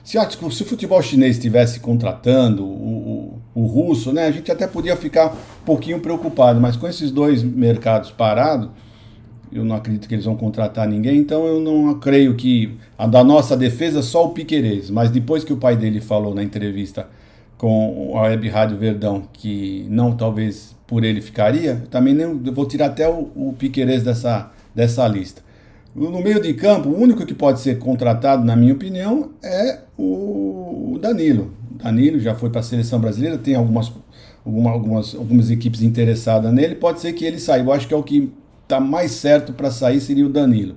[0.04, 4.66] Se, se o futebol chinês estivesse contratando o, o, o, russo, né, a gente até
[4.66, 8.68] podia ficar um pouquinho preocupado, mas com esses dois mercados parados,
[9.50, 13.24] eu não acredito que eles vão contratar ninguém, então eu não creio que a da
[13.24, 17.08] nossa defesa só o Piquerez, mas depois que o pai dele falou na entrevista
[17.58, 22.86] com a Web Rádio Verdão que não talvez por ele ficaria, também nem, vou tirar
[22.86, 25.42] até o, o Piquerez dessa, dessa lista.
[25.94, 30.96] No meio de campo, o único que pode ser contratado, na minha opinião, é o
[31.00, 31.52] Danilo.
[31.82, 33.92] Danilo já foi para a seleção brasileira, tem algumas,
[34.46, 36.76] alguma, algumas, algumas equipes interessadas nele.
[36.76, 37.62] Pode ser que ele saia.
[37.62, 40.76] Eu acho que é o que está mais certo para sair seria o Danilo.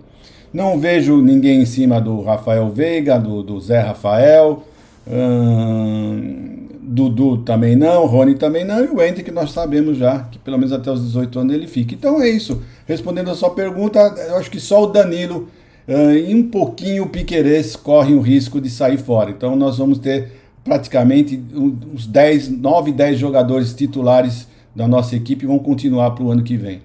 [0.52, 4.64] Não vejo ninguém em cima do Rafael Veiga, do, do Zé Rafael.
[5.08, 6.61] Hum,
[6.92, 10.58] Dudu também não, Rony também não, e o Hendrick que nós sabemos já, que pelo
[10.58, 11.94] menos até os 18 anos ele fica.
[11.94, 12.62] Então é isso.
[12.86, 15.48] Respondendo a sua pergunta, eu acho que só o Danilo
[15.88, 19.32] uh, e um pouquinho o Piquerez correm o risco de sair fora.
[19.32, 20.34] Então nós vamos ter
[20.66, 26.44] praticamente uns 10, 9, 10 jogadores titulares da nossa equipe vão continuar para o ano
[26.44, 26.82] que vem.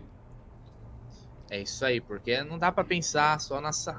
[1.51, 3.93] É isso aí, porque não dá para pensar só nas, uh,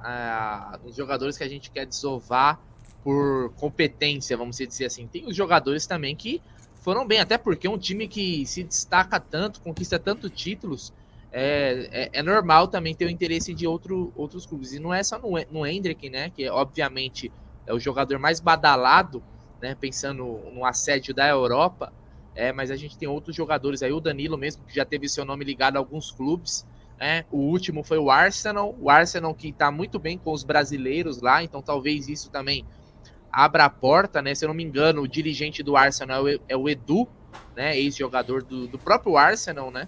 [0.85, 2.59] nos jogadores que a gente quer desovar
[3.07, 5.07] por competência, vamos dizer assim.
[5.07, 6.41] Tem os jogadores também que
[6.81, 10.91] foram bem, até porque um time que se destaca tanto, conquista tanto títulos,
[11.31, 14.73] é, é, é, normal também ter o interesse de outro, outros clubes.
[14.73, 16.31] E não é só no, no Hendrick, né?
[16.31, 17.31] Que obviamente
[17.65, 19.23] é o jogador mais badalado,
[19.61, 19.73] né?
[19.79, 21.93] Pensando no assédio da Europa.
[22.35, 25.23] É, mas a gente tem outros jogadores aí, o Danilo mesmo, que já teve seu
[25.23, 26.67] nome ligado a alguns clubes.
[26.99, 27.23] Né?
[27.31, 31.41] O último foi o Arsenal, o Arsenal que está muito bem com os brasileiros lá,
[31.41, 32.65] então talvez isso também
[33.37, 34.33] abra a porta, né?
[34.33, 37.07] Se eu não me engano, o dirigente do Arsenal é o Edu,
[37.55, 37.77] né?
[37.77, 39.87] Ex-jogador do, do próprio Arsenal, né?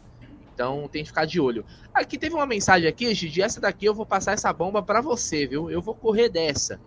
[0.54, 1.66] Então tem que ficar de olho.
[1.92, 3.42] Aqui teve uma mensagem aqui, Gigi.
[3.42, 5.72] Essa daqui eu vou passar essa bomba para você, viu?
[5.72, 6.80] Eu vou correr dessa.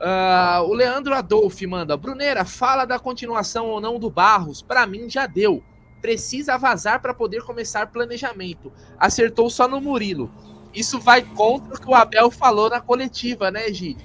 [0.00, 4.62] Uh, o Leandro Adolfi manda: Bruneira, fala da continuação ou não do Barros.
[4.62, 5.62] Para mim já deu.
[6.00, 8.72] Precisa vazar para poder começar planejamento.
[8.98, 10.30] Acertou só no Murilo.
[10.72, 13.98] Isso vai contra o que o Abel falou na coletiva, né, Gigi?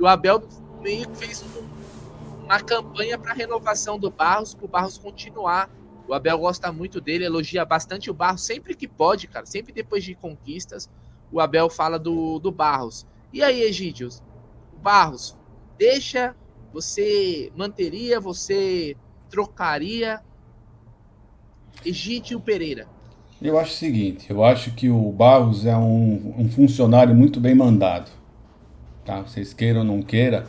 [0.00, 0.42] O Abel
[0.82, 5.70] meio que fez um, uma campanha para renovação do Barros, para o Barros continuar.
[6.08, 9.46] O Abel gosta muito dele, elogia bastante o Barros sempre que pode, cara.
[9.46, 10.90] Sempre depois de conquistas,
[11.30, 13.06] o Abel fala do, do Barros.
[13.32, 14.08] E aí, Egídio?
[14.82, 15.38] Barros,
[15.78, 16.34] deixa,
[16.72, 18.96] você manteria, você
[19.30, 20.20] trocaria
[21.84, 22.86] Egídio Pereira?
[23.40, 27.54] Eu acho o seguinte, eu acho que o Barros é um, um funcionário muito bem
[27.54, 28.10] mandado.
[29.04, 29.22] Tá?
[29.22, 30.44] Vocês queiram ou não queiram,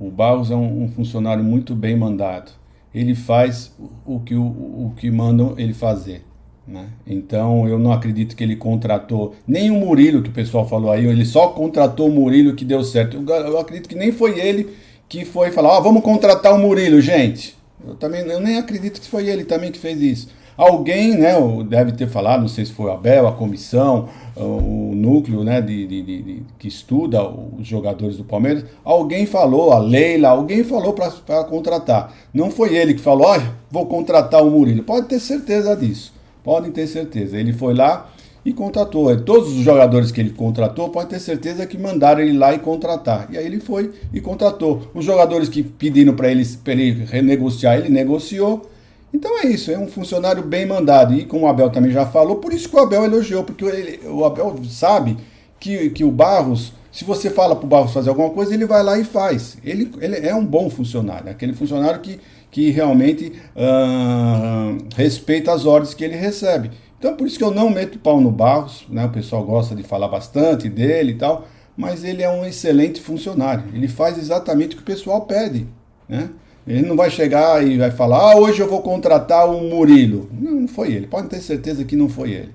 [0.00, 2.52] o Barros é um, um, funcionário muito bem mandado.
[2.92, 6.24] Ele faz o que, o, o que mandam ele fazer.
[6.66, 6.88] Né?
[7.06, 11.04] Então eu não acredito que ele contratou nem o Murilo, que o pessoal falou aí,
[11.04, 13.16] ele só contratou o Murilo que deu certo.
[13.16, 14.70] Eu, eu acredito que nem foi ele
[15.06, 17.56] que foi falar, ó, oh, vamos contratar o Murilo, gente.
[17.86, 20.28] Eu também eu nem acredito que foi ele também que fez isso.
[20.60, 21.32] Alguém, né,
[21.66, 25.86] deve ter falado, não sei se foi o Abel, a comissão, o núcleo né, de,
[25.86, 31.44] de, de, que estuda os jogadores do Palmeiras, alguém falou, a Leila, alguém falou para
[31.44, 32.14] contratar.
[32.34, 34.82] Não foi ele que falou, olha, vou contratar o Murilo.
[34.82, 36.12] Pode ter certeza disso.
[36.44, 37.38] Podem ter certeza.
[37.38, 38.10] Ele foi lá
[38.44, 39.18] e contratou.
[39.22, 43.28] Todos os jogadores que ele contratou, pode ter certeza que mandaram ele lá e contratar.
[43.30, 44.82] E aí ele foi e contratou.
[44.92, 48.68] Os jogadores que pediram para ele, ele renegociar, ele negociou
[49.12, 51.14] então é isso, é um funcionário bem mandado.
[51.14, 54.06] E como o Abel também já falou, por isso que o Abel elogiou, porque ele,
[54.08, 55.16] o Abel sabe
[55.58, 58.82] que, que o Barros, se você fala para o Barros fazer alguma coisa, ele vai
[58.82, 59.58] lá e faz.
[59.64, 62.20] Ele, ele é um bom funcionário, é aquele funcionário que,
[62.50, 66.70] que realmente uh, respeita as ordens que ele recebe.
[66.98, 69.06] Então por isso que eu não meto pau no Barros, né?
[69.06, 73.64] o pessoal gosta de falar bastante dele e tal, mas ele é um excelente funcionário.
[73.72, 75.66] Ele faz exatamente o que o pessoal pede.
[76.06, 76.28] Né?
[76.70, 80.30] Ele não vai chegar e vai falar, ah, hoje eu vou contratar o Murilo.
[80.32, 81.08] Não, não foi ele.
[81.08, 82.54] Pode ter certeza que não foi ele.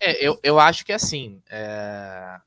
[0.00, 1.40] É, eu, eu acho que assim.
[1.50, 2.40] É...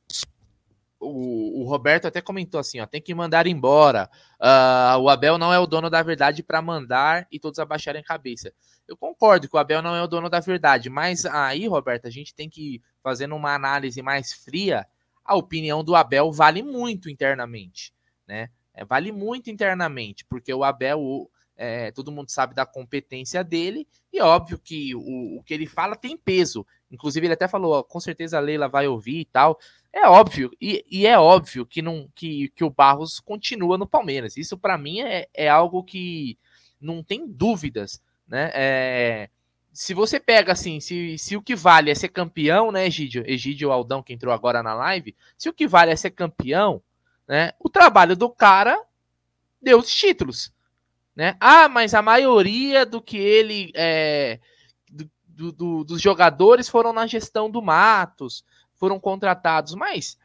[1.00, 4.10] O, o, Roberto até comentou assim: ó, tem que mandar embora.
[4.42, 8.04] Uh, o Abel não é o dono da verdade para mandar e todos abaixarem a
[8.04, 8.52] cabeça.
[8.88, 12.10] Eu concordo que o Abel não é o dono da verdade, mas aí, Roberto, a
[12.10, 14.88] gente tem que, fazendo uma análise mais fria,
[15.24, 17.94] a opinião do Abel vale muito internamente,
[18.28, 18.50] né?
[18.76, 24.22] É, vale muito internamente, porque o Abel, é, todo mundo sabe da competência dele, e
[24.22, 26.66] óbvio que o, o que ele fala tem peso.
[26.92, 29.58] Inclusive, ele até falou, ó, com certeza a Leila vai ouvir e tal.
[29.92, 34.36] É óbvio, e, e é óbvio que, não, que, que o Barros continua no Palmeiras.
[34.36, 36.38] Isso, para mim, é, é algo que
[36.80, 38.52] não tem dúvidas, né?
[38.54, 39.30] É,
[39.72, 43.24] se você pega assim, se, se o que vale é ser campeão, né, Egídio?
[43.28, 46.82] Egídio Aldão, que entrou agora na live, se o que vale é ser campeão,
[47.28, 47.52] né?
[47.60, 48.82] O trabalho do cara
[49.62, 50.52] deu os títulos,
[51.16, 51.36] né?
[51.40, 54.40] Ah, mas a maioria do que ele é,
[55.36, 58.44] do, do, dos jogadores foram na gestão do Matos,
[58.76, 60.18] foram contratados, mas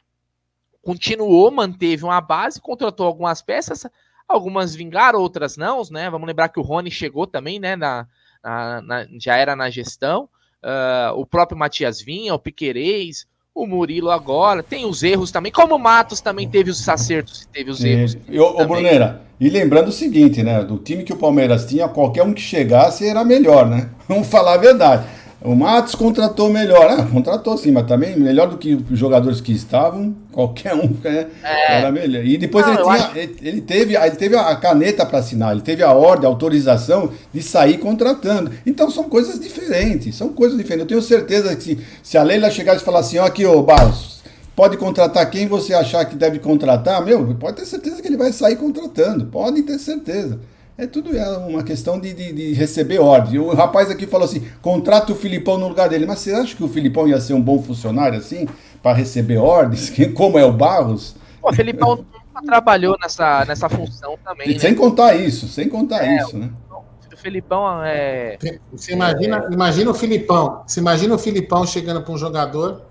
[0.82, 3.86] continuou, manteve uma base, contratou algumas peças,
[4.28, 6.08] algumas vingaram, outras não, né?
[6.08, 7.76] Vamos lembrar que o Rony chegou também, né?
[7.76, 8.06] Na,
[8.42, 10.28] na, na já era na gestão.
[10.62, 15.74] Uh, o próprio Matias Vinha, o Piquerez, o Murilo agora, tem os erros também, como
[15.74, 18.16] o Matos também teve os acertos, teve os erros.
[18.28, 22.22] E, ô, Bruneira, e lembrando o seguinte, né, do time que o Palmeiras tinha, qualquer
[22.22, 23.90] um que chegasse era melhor, né?
[24.08, 25.06] Vamos falar a verdade.
[25.42, 26.86] O Matos contratou melhor.
[26.90, 30.14] Ah, contratou sim, mas também melhor do que os jogadores que estavam.
[30.30, 31.78] Qualquer um né, é.
[31.78, 32.24] era melhor.
[32.24, 33.18] E depois Não, ele, tinha, acho...
[33.18, 37.42] ele, teve, ele teve a caneta para assinar, ele teve a ordem, a autorização de
[37.42, 38.50] sair contratando.
[38.66, 40.14] Então são coisas diferentes.
[40.14, 40.82] São coisas diferentes.
[40.82, 43.62] Eu tenho certeza que se, se a Leila chegasse e falar assim: ó, aqui, ô
[43.62, 44.20] Barros,
[44.54, 48.30] pode contratar quem você achar que deve contratar, meu, pode ter certeza que ele vai
[48.30, 49.24] sair contratando.
[49.24, 50.38] Pode ter certeza.
[50.80, 53.38] É tudo é uma questão de, de, de, receber ordem.
[53.38, 56.06] O rapaz aqui falou assim: contrata o Filipão no lugar dele.
[56.06, 58.48] Mas você acha que o Filipão ia ser um bom funcionário assim,
[58.82, 61.14] para receber ordens, como é o Barros?
[61.42, 62.02] O Filipão
[62.46, 64.58] trabalhou nessa, nessa função também.
[64.58, 64.76] Sem né?
[64.78, 66.50] contar isso, sem contar é, isso, né?
[66.70, 68.38] O Filipão é.
[68.72, 69.52] Você imagina, é...
[69.52, 70.62] imagina o Filipão.
[70.66, 72.86] Você imagina o Filipão chegando para um jogador.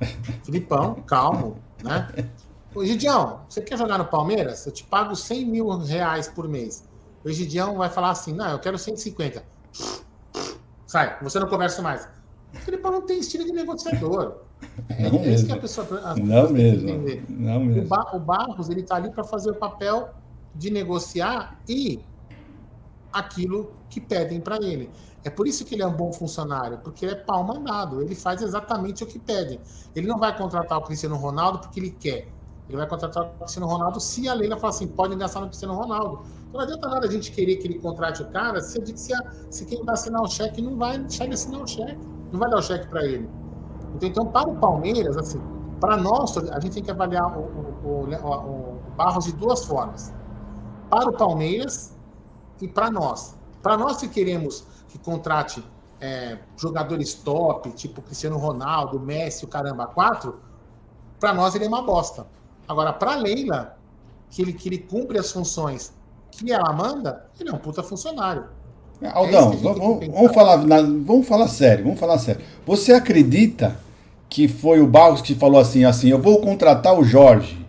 [0.46, 2.08] Filipão, calmo, né?
[2.76, 4.64] Ô, Gidião, você quer jogar no Palmeiras?
[4.68, 6.88] Eu te pago 100 mil reais por mês.
[7.24, 9.44] O Egidião vai falar assim: não, eu quero 150.
[10.88, 12.08] Sai, você não conversa mais.
[12.54, 14.38] O Filipão não tem estilo de negociador.
[14.90, 15.32] É, não é mesmo.
[15.34, 16.90] isso que a pessoa, a não mesmo.
[16.90, 17.26] Entender.
[17.30, 17.96] Não mesmo.
[17.96, 20.10] O, o Barros ele está ali para fazer o papel
[20.56, 22.04] de negociar e
[23.12, 24.90] aquilo que pedem para ele.
[25.24, 28.16] É por isso que ele é um bom funcionário, porque ele é pau mandado, ele
[28.16, 29.60] faz exatamente o que pedem.
[29.96, 32.28] Ele não vai contratar o Cristiano Ronaldo porque ele quer.
[32.68, 35.74] Ele vai contratar o Cristiano Ronaldo se a Leila falar assim, pode gastar no Cristiano
[35.74, 36.24] Ronaldo.
[36.54, 39.14] Não adianta nada a gente querer que ele contrate o cara se, se,
[39.50, 42.00] se quem vai assinar o cheque não vai deixar ele assinar o cheque.
[42.32, 43.30] Não vai dar o cheque para ele.
[43.96, 45.42] Então, então, para o Palmeiras, assim,
[45.80, 50.14] para nós, a gente tem que avaliar o, o, o, o Barros de duas formas.
[50.90, 51.96] Para o Palmeiras
[52.62, 53.36] e para nós.
[53.62, 55.64] Para nós que queremos que contrate
[56.02, 60.40] é, jogadores top, tipo Cristiano Ronaldo, Messi, o caramba, quatro,
[61.20, 62.26] para nós ele é uma bosta.
[62.68, 63.78] Agora, para Leila,
[64.30, 65.94] que ele, que ele cumpre as funções
[66.32, 68.46] que ela manda, ele é um puta funcionário.
[69.02, 72.42] É Aldão, é vamos, vamos, falar, vamos falar sério, vamos falar sério.
[72.66, 73.78] Você acredita
[74.30, 77.66] que foi o Barros que falou assim, assim, eu vou contratar o Jorge,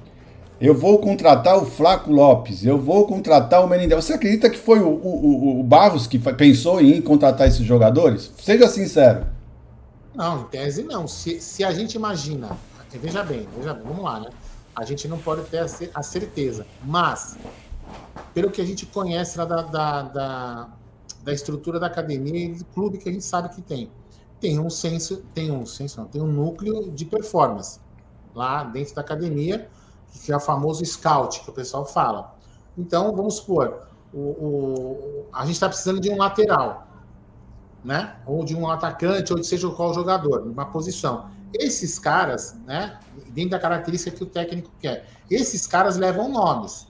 [0.60, 4.02] eu vou contratar o Flaco Lopes, eu vou contratar o Menindel.
[4.02, 8.30] Você acredita que foi o, o, o Barros que pensou em contratar esses jogadores?
[8.38, 9.26] Seja sincero.
[10.14, 11.08] Não, em tese não.
[11.08, 12.58] Se, se a gente imagina,
[13.00, 14.28] veja bem, veja bem, vamos lá, né?
[14.76, 17.38] A gente não pode ter a certeza, mas
[18.33, 20.68] pelo que a gente conhece lá da, da, da,
[21.22, 23.90] da estrutura da academia e do clube que a gente sabe que tem.
[24.40, 27.80] Tem um senso, tem um senso, não, tem um núcleo de performance
[28.34, 29.68] lá dentro da academia,
[30.24, 32.34] que é o famoso scout, que o pessoal fala.
[32.78, 36.86] Então, vamos supor, o, o a gente está precisando de um lateral,
[37.84, 38.16] né?
[38.26, 41.30] Ou de um atacante, ou de seja qual jogador, numa posição.
[41.53, 42.99] Esses caras, né?
[43.28, 46.89] Dentro da característica que o técnico quer, esses caras levam nomes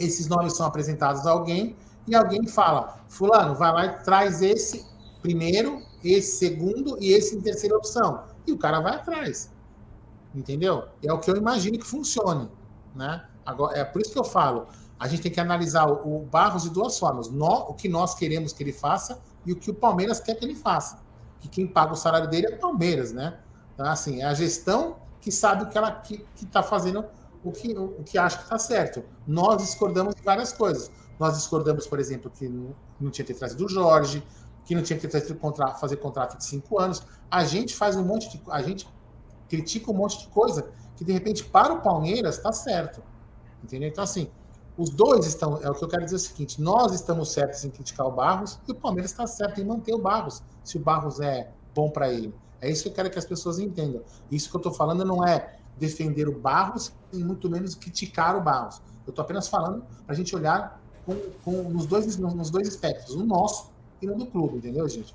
[0.00, 1.76] esses nomes são apresentados a alguém
[2.06, 4.86] e alguém fala: Fulano, vai lá e traz esse
[5.22, 8.24] primeiro, esse segundo e esse em terceira opção.
[8.46, 9.50] E o cara vai atrás.
[10.34, 10.84] Entendeu?
[11.04, 12.48] É o que eu imagino que funcione.
[12.94, 13.24] Né?
[13.44, 14.66] Agora, é por isso que eu falo:
[14.98, 17.28] a gente tem que analisar o, o Barros de duas formas.
[17.28, 20.54] O que nós queremos que ele faça e o que o Palmeiras quer que ele
[20.54, 21.00] faça.
[21.40, 23.38] Que quem paga o salário dele é o Palmeiras, né?
[23.74, 27.04] Então, assim, é a gestão que sabe o que ela que está fazendo
[27.42, 29.02] o que, o que acha que está certo.
[29.26, 30.90] Nós discordamos de várias coisas.
[31.18, 34.22] Nós discordamos, por exemplo, que não tinha que ter trazido o Jorge,
[34.64, 37.02] que não tinha que ter contrato, fazer contrato de cinco anos.
[37.30, 38.42] A gente faz um monte de.
[38.50, 38.88] A gente
[39.48, 43.02] critica um monte de coisa que, de repente, para o Palmeiras está certo.
[43.62, 43.88] Entendeu?
[43.88, 44.30] Então, assim,
[44.76, 45.58] os dois estão.
[45.62, 48.12] É o que eu quero dizer é o seguinte: nós estamos certos em criticar o
[48.12, 51.90] Barros e o Palmeiras está certo em manter o Barros, se o Barros é bom
[51.90, 52.34] para ele.
[52.60, 54.02] É isso que eu quero que as pessoas entendam.
[54.30, 58.40] Isso que eu estou falando não é defender o Barros e muito menos criticar o
[58.40, 58.80] Barros.
[59.06, 63.14] Eu estou apenas falando para a gente olhar com, com, nos, dois, nos dois aspectos,
[63.14, 65.14] o nosso e no do clube, entendeu, gente?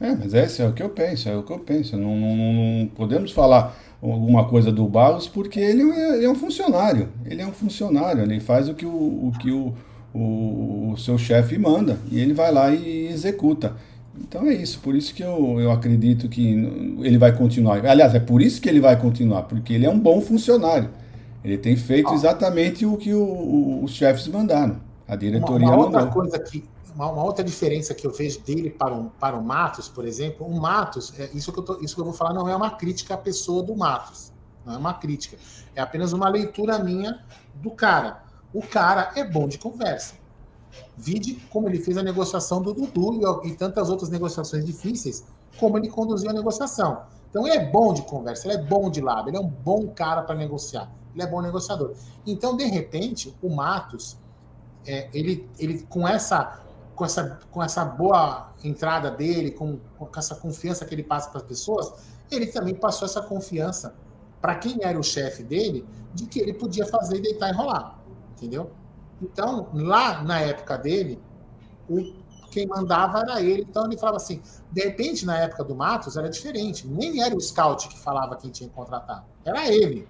[0.00, 1.96] É, mas esse é o que eu penso, é o que eu penso.
[1.96, 6.34] Não, não, não podemos falar alguma coisa do Barros porque ele é, ele é, um
[6.34, 7.08] funcionário.
[7.24, 9.74] Ele é um funcionário, ele faz o que o, o, que o,
[10.12, 13.76] o, o seu chefe manda e ele vai lá e executa.
[14.18, 16.52] Então é isso, por isso que eu, eu acredito que
[17.00, 17.84] ele vai continuar.
[17.84, 20.90] Aliás, é por isso que ele vai continuar, porque ele é um bom funcionário.
[21.44, 24.80] Ele tem feito exatamente o que o, os chefes mandaram.
[25.08, 26.14] A diretoria uma, uma outra mandou.
[26.14, 29.88] coisa que uma, uma, outra diferença que eu vejo dele para o, para o Matos,
[29.88, 32.48] por exemplo, o Matos, é, isso, que eu tô, isso que eu vou falar não
[32.48, 34.30] é uma crítica à pessoa do Matos.
[34.64, 35.36] Não é uma crítica.
[35.74, 37.18] É apenas uma leitura minha
[37.54, 38.22] do cara.
[38.52, 40.14] O cara é bom de conversa.
[40.96, 45.24] Vide como ele fez a negociação do Dudu e, tantas outras negociações difíceis,
[45.58, 47.02] como ele conduziu a negociação.
[47.30, 49.88] Então ele é bom de conversa, ele é bom de lábio, ele é um bom
[49.88, 51.94] cara para negociar, ele é bom negociador.
[52.26, 54.18] Então, de repente, o Matos,
[54.86, 56.60] é, ele, ele com essa
[56.94, 61.40] com essa, com essa boa entrada dele, com, com essa confiança que ele passa para
[61.40, 61.92] as pessoas,
[62.30, 63.94] ele também passou essa confiança
[64.40, 67.98] para quem era o chefe dele, de que ele podia fazer, deitar e rolar.
[68.36, 68.70] Entendeu?
[69.22, 71.22] Então, lá na época dele,
[71.88, 71.96] o,
[72.50, 73.64] quem mandava era ele.
[73.68, 76.86] Então, ele falava assim: de repente, na época do Matos, era diferente.
[76.86, 79.24] Nem era o scout que falava quem tinha que contratar.
[79.44, 80.08] Era ele.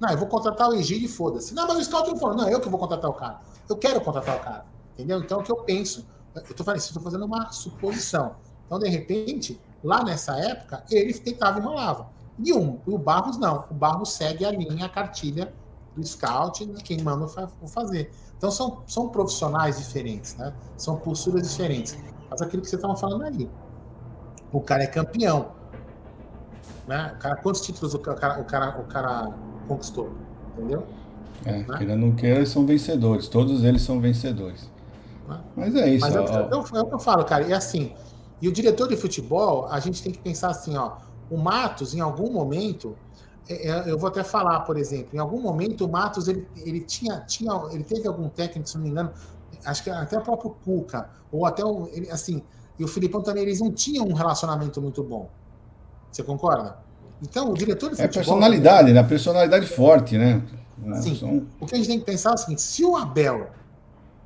[0.00, 1.54] Não, eu vou contratar o Egídio e foda-se.
[1.54, 3.40] Não, mas o scout não falou: não, eu que vou contratar o cara.
[3.68, 4.66] Eu quero contratar o cara.
[4.94, 5.20] Entendeu?
[5.20, 8.34] Então, o que eu penso, eu estou falando fazendo uma suposição.
[8.66, 12.10] Então, de repente, lá nessa época, ele tentava e rolava.
[12.38, 13.64] E um, o Barros não.
[13.70, 15.52] O Barros segue a linha, a cartilha
[15.94, 17.26] do scout de quem manda
[17.66, 18.10] fazer.
[18.36, 20.52] Então são, são profissionais diferentes, né?
[20.76, 21.96] São posturas diferentes.
[22.30, 23.48] Mas aquilo que você estava falando ali.
[24.52, 25.52] O cara é campeão.
[26.86, 27.12] Né?
[27.14, 29.32] O cara, quantos títulos o cara, o cara, o cara
[29.68, 30.10] conquistou?
[30.56, 30.84] Entendeu?
[31.44, 31.78] É, né?
[31.78, 33.28] queira não queira, são vencedores.
[33.28, 34.70] Todos eles são vencedores.
[35.28, 35.40] Né?
[35.56, 36.04] Mas é isso.
[36.04, 37.44] Mas ó, é, o que eu falo, cara.
[37.44, 37.94] E assim,
[38.40, 40.96] e o diretor de futebol, a gente tem que pensar assim, ó.
[41.30, 43.11] O Matos, em algum momento, é, é,
[43.48, 47.52] eu vou até falar, por exemplo, em algum momento o Matos ele, ele tinha, tinha
[47.72, 49.12] ele teve algum técnico, se não me engano,
[49.64, 52.42] acho que até o próprio Cuca, ou até o, ele, assim,
[52.78, 55.28] e o Filipão também, eles não tinham um relacionamento muito bom.
[56.10, 56.78] Você concorda?
[57.22, 58.04] Então, o diretor de futebol...
[58.04, 59.02] É personalidade, né?
[59.02, 60.42] Personalidade forte, né?
[61.00, 61.14] Sim.
[61.14, 61.46] São...
[61.60, 63.50] O que a gente tem que pensar é o seguinte, se o Abel,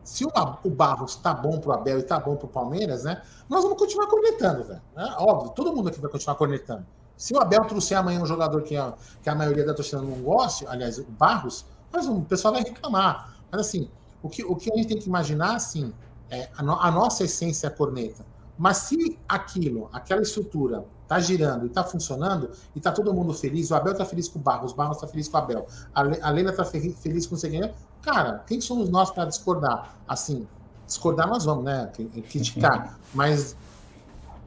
[0.03, 0.31] se o,
[0.65, 3.21] o Barros tá bom pro Abel e tá bom pro Palmeiras, né?
[3.49, 4.81] Nós vamos continuar cornetando, velho.
[4.97, 5.15] Né?
[5.19, 6.87] Óbvio, todo mundo aqui vai continuar cornetando.
[7.17, 10.23] Se o Abel trouxer amanhã um jogador que a, que a maioria da torcida não
[10.23, 13.37] goste, aliás, o Barros, mas o pessoal vai reclamar.
[13.51, 13.89] Mas assim,
[14.23, 15.93] o que, o que a gente tem que imaginar, assim,
[16.31, 18.25] é a, no, a nossa essência é a corneta.
[18.59, 23.71] Mas se aquilo, aquela estrutura, tá girando e tá funcionando, e tá todo mundo feliz,
[23.71, 26.03] o Abel tá feliz com o Barros, o Barros tá feliz com o Abel, a,
[26.03, 27.71] Le, a Leila tá feliz com o Seguinho,
[28.03, 29.95] cara, quem somos nós para discordar?
[30.09, 30.47] Assim,
[30.87, 31.91] discordar nós vamos, né?
[32.29, 32.99] Criticar.
[33.15, 33.57] Mas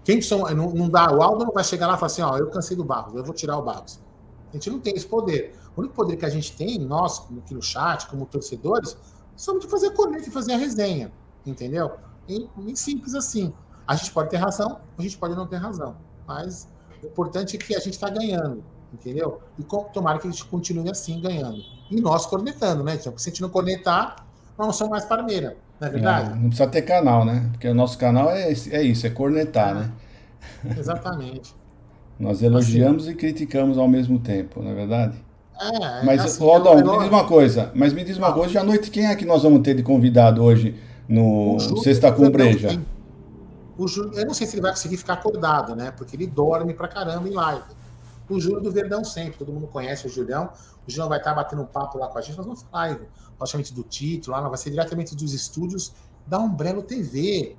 [0.10, 2.36] quem são, não, não dá, o Aldo não vai chegar lá e falar assim, ó,
[2.36, 4.00] eu cansei do Barros, eu vou tirar o Barros.
[4.50, 5.56] A gente não tem esse poder.
[5.78, 8.98] O único poder que a gente tem, nós, aqui no chat, como torcedores,
[9.36, 11.12] somos de fazer corneta e fazer a resenha,
[11.46, 11.92] entendeu?
[12.28, 13.54] E, e simples assim.
[13.88, 15.96] A gente pode ter razão, a gente pode não ter razão,
[16.26, 16.68] mas
[17.04, 19.40] o importante é que a gente está ganhando, entendeu?
[19.60, 21.62] E tomara que a gente continue assim, ganhando.
[21.92, 22.96] E nós cornetando, né?
[22.96, 24.26] Então, se a gente não cornetar,
[24.58, 25.56] nós não somos mais parmeira.
[25.80, 26.32] Não é verdade?
[26.32, 27.48] É, não precisa ter canal, né?
[27.52, 29.92] Porque o nosso canal é, é isso, é cornetar, né?
[30.78, 31.56] Exatamente.
[32.20, 35.18] Nós elogiamos assim, e criticamos ao mesmo tempo, não é verdade?
[35.62, 38.34] É, mas, assim, Rodão, me diz uma coisa, mas me diz uma ah.
[38.34, 40.76] coisa, hoje à noite, quem é que nós vamos ter de convidado hoje
[41.08, 42.82] no Sexta com Breja?
[43.78, 45.92] O Júlio, eu não sei se ele vai conseguir ficar acordado, né?
[45.92, 47.64] Porque ele dorme pra caramba em live.
[48.30, 50.50] O Júlio do Verdão sempre, todo mundo conhece o Julião.
[50.86, 53.06] O Julião vai estar batendo um papo lá com a gente, nós vamos falar live
[53.40, 55.94] logicamente do título, lá vai ser diretamente dos estúdios
[56.28, 57.56] da Umbrello TV,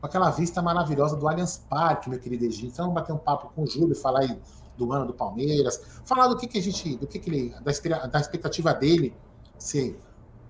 [0.00, 2.66] com aquela vista maravilhosa do Allianz Parque, meu querido Egito.
[2.66, 4.38] Então, vamos bater um papo com o Júlio, falar aí
[4.76, 8.06] do ano do Palmeiras, falar do que, que a gente, do que, que ele, da,
[8.06, 9.14] da expectativa dele,
[9.58, 9.96] se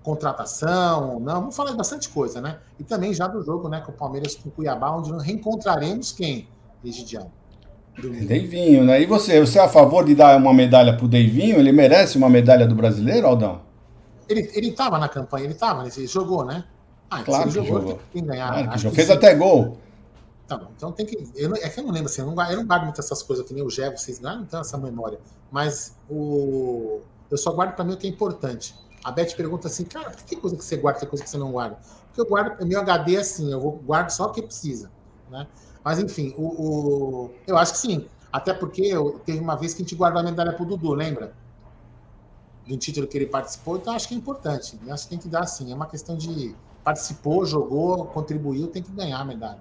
[0.03, 2.59] contratação não, vamos falar de bastante coisa, né?
[2.79, 6.47] E também já do jogo, né, com o Palmeiras com o Cuiabá, onde reencontraremos quem,
[6.83, 7.31] Egidião?
[7.97, 9.01] Deivinho, né?
[9.01, 11.57] E você, você é a favor de dar uma medalha pro Deivinho?
[11.57, 13.61] Ele merece uma medalha do brasileiro, Aldão?
[14.27, 16.65] Ele, ele tava na campanha, ele tava, ele jogou, né?
[17.09, 17.81] Ah, claro que jogou.
[17.81, 17.99] jogou.
[18.11, 18.51] Tem que ganhar.
[18.51, 18.95] Claro que jogou.
[18.95, 19.77] Fez até gol.
[20.47, 21.17] Tá bom, então tem que.
[21.35, 23.23] Eu não, é que eu não lembro assim, eu não, eu não guardo muito essas
[23.23, 25.19] coisas que nem o Gé, vocês não, não tem essa memória.
[25.51, 27.01] Mas o,
[27.31, 28.75] eu só guardo para mim o que é importante.
[29.03, 31.37] A Beth pergunta assim, cara, por que coisa que você guarda, que coisa que você
[31.37, 31.77] não guarda?
[32.07, 34.91] Porque eu guardo, meu HD é assim, eu vou, guardo só o que precisa.
[35.29, 35.47] Né?
[35.83, 38.07] Mas enfim, o, o, eu acho que sim.
[38.31, 41.33] Até porque eu, teve uma vez que a gente guardou a medalha pro Dudu, lembra?
[42.67, 44.79] Do título que ele participou, então acho que é importante.
[44.85, 45.71] Eu acho que tem que dar assim.
[45.71, 49.57] É uma questão de participou, jogou, contribuiu, tem que ganhar a medalha.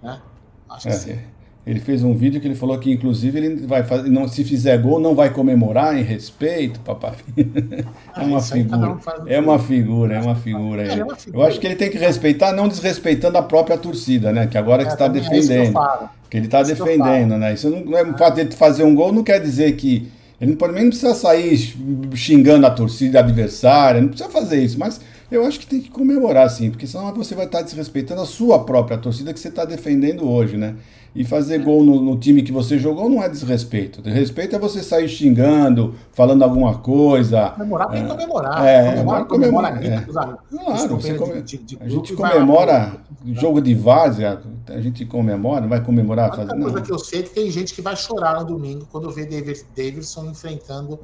[0.00, 0.20] Né?
[0.68, 1.18] Acho que é, sim.
[1.66, 4.78] Ele fez um vídeo que ele falou que, inclusive, ele vai fazer, não, se fizer
[4.78, 7.14] gol, não vai comemorar em respeito, papai.
[8.16, 8.98] É uma figura.
[9.26, 10.82] É uma figura, é uma figura.
[10.82, 11.44] É, uma figura.
[11.44, 14.46] Eu acho que ele tem que respeitar, não desrespeitando a própria torcida, né?
[14.46, 15.78] Que agora é, que está defendendo.
[15.78, 17.54] É que, ele está defendendo, né?
[17.54, 20.10] Isso não, não é o fato de fazer um gol, não quer dizer que.
[20.40, 21.74] Ele não, nem precisa sair
[22.14, 25.00] xingando a torcida adversária, não precisa fazer isso, mas
[25.30, 28.64] eu acho que tem que comemorar, sim, porque senão você vai estar desrespeitando a sua
[28.64, 30.76] própria torcida que você está defendendo hoje, né?
[31.14, 34.00] E fazer gol no, no, time que você jogou não é desrespeito.
[34.00, 37.50] Desrespeito é você sair xingando, falando alguma coisa.
[37.50, 38.14] Comemorar tem que é.
[38.14, 38.64] comemorar.
[38.64, 39.68] É, comemora, comemora.
[39.84, 40.00] É.
[40.02, 41.42] Claro, você come...
[41.42, 42.92] de, de, de a gente comemora
[43.26, 46.30] jogo de várzea, a gente comemora, vai comemorar.
[46.32, 48.86] A única coisa que eu sei é que tem gente que vai chorar no domingo
[48.90, 50.98] quando vê David, Davidson enfrentando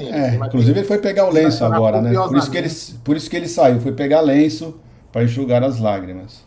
[0.00, 2.12] É, inclusive ele foi pegar o lenço agora, né?
[2.12, 2.70] Por isso, que ele,
[3.04, 4.78] por isso que ele saiu, foi pegar lenço
[5.10, 6.44] para enxugar as lágrimas.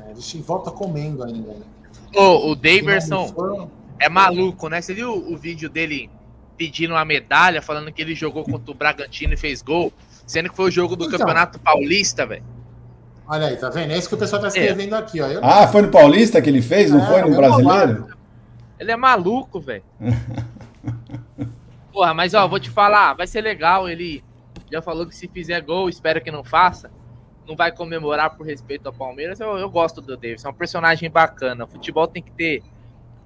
[0.00, 1.62] É, ele volta comendo ainda, né?
[2.14, 3.68] Oh, o Daverson
[3.98, 4.80] é maluco, né?
[4.80, 6.10] Você viu o vídeo dele
[6.56, 9.92] pedindo uma medalha, falando que ele jogou contra o Bragantino e fez gol,
[10.26, 12.44] sendo que foi o jogo do então, Campeonato Paulista, velho.
[13.26, 13.92] Olha aí, tá vendo?
[13.92, 14.98] É isso que o pessoal tá escrevendo é.
[14.98, 15.26] aqui, ó.
[15.26, 15.40] Eu...
[15.42, 18.08] Ah, foi no Paulista que ele fez, não é, foi no Brasileiro?
[18.78, 19.84] Ele é maluco, velho.
[21.92, 23.88] Porra, mas ó, vou te falar, vai ser legal.
[23.88, 24.24] Ele
[24.70, 26.90] já falou que se fizer gol, espero que não faça
[27.46, 29.40] não vai comemorar por respeito ao Palmeiras.
[29.40, 31.64] Eu, eu gosto do Davidson, é um personagem bacana.
[31.64, 32.62] O futebol tem que ter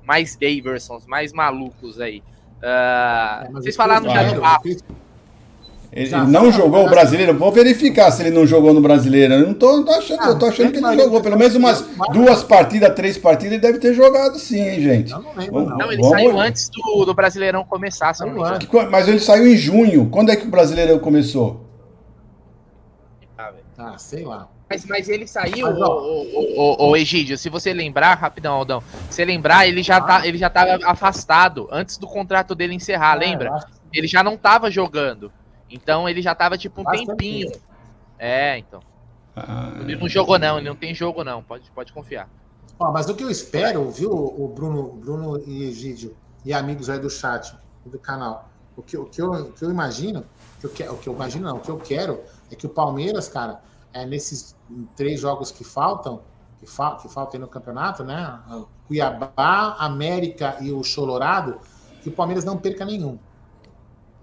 [0.05, 2.23] mais Daversons, mais malucos aí.
[2.59, 4.69] Uh, vocês falaram já do papo.
[5.97, 7.33] Ele já não jogou o brasileiro.
[7.33, 9.33] Vou verificar se ele não jogou no brasileiro.
[9.33, 11.23] Eu não tô, tô achando, ah, eu tô achando que ele jogou.
[11.23, 11.81] Pelo menos umas
[12.13, 15.11] duas partidas, três partidas, ele deve ter jogado sim, hein, gente.
[15.11, 16.11] Não, não, não ele vamos...
[16.11, 18.35] saiu antes do, do Brasileirão começar, se não
[18.91, 20.11] Mas ele saiu em junho.
[20.11, 21.65] Quando é que o Brasileirão começou?
[23.79, 24.49] Ah, sei lá.
[24.69, 25.87] Mas, mas ele saiu, mas, o,
[26.57, 30.01] o, o, Egídio, se você lembrar, rapidão, Aldão, se lembrar, ele já, ah.
[30.03, 33.51] tá, ele já tava afastado antes do contrato dele encerrar, é, lembra?
[33.95, 35.31] Ele já não tava jogando.
[35.71, 37.51] Então ele já tava tipo um Bastante tempinho.
[37.51, 37.65] Tempo.
[38.19, 38.81] É, então.
[39.35, 39.73] Ah.
[39.81, 41.43] Ele não jogou, não, ele não tem jogo, não.
[41.43, 42.29] Pode, pode confiar.
[42.79, 46.99] Ó, mas o que eu espero, viu, o Bruno, Bruno e Egídio, e amigos aí
[46.99, 50.25] do chat, do canal, o que, o que, eu, o que eu imagino,
[50.63, 52.69] o que eu, o que eu imagino não, o que eu quero é que o
[52.69, 53.63] Palmeiras, cara,
[53.93, 54.55] é, nesses
[54.95, 56.21] três jogos que faltam,
[56.59, 58.39] que, fa que faltam no campeonato, né?
[58.87, 61.59] Cuiabá, América e o Cholorado,
[62.03, 63.19] que o Palmeiras não perca nenhum.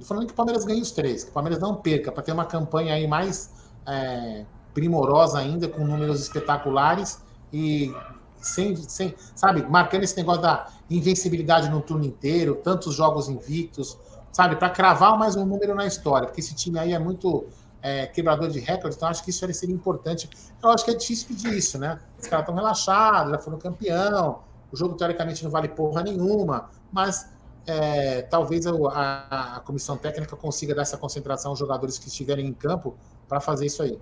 [0.04, 2.34] Não falando que o Palmeiras ganhe os três, que o Palmeiras não perca, para ter
[2.34, 3.49] uma campanha aí mais
[3.88, 7.22] é, primorosa ainda, com números espetaculares
[7.54, 7.95] e
[8.41, 13.97] sem, sem, sabe, marcando esse negócio da invencibilidade no turno inteiro, tantos jogos invictos,
[14.34, 17.45] sabe, para cravar mais um número na história, porque esse time aí é muito
[17.82, 20.30] é, quebrador de recordes, então acho que isso seria importante.
[20.62, 21.97] Eu acho que é difícil pedir isso, né?
[22.20, 24.39] Os caras estão relaxados, já foram campeão,
[24.70, 27.32] o jogo teoricamente não vale porra nenhuma, mas
[27.66, 32.47] é, talvez a, a, a, comissão técnica consiga dar essa concentração aos jogadores que estiverem
[32.47, 32.97] em campo
[33.28, 33.99] para fazer isso aí.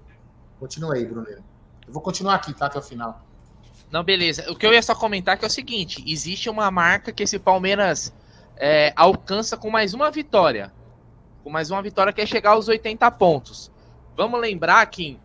[0.60, 1.28] Continua aí, Bruno.
[1.30, 2.68] Eu vou continuar aqui, tá?
[2.68, 3.24] Até o final.
[3.92, 4.50] Não, beleza.
[4.52, 7.24] O que eu ia só comentar é que é o seguinte: existe uma marca que
[7.24, 8.14] esse Palmeiras
[8.58, 10.74] é, alcança com mais uma vitória.
[11.44, 13.72] Com mais uma vitória que é chegar aos 80 pontos.
[14.16, 15.20] Vamos lembrar que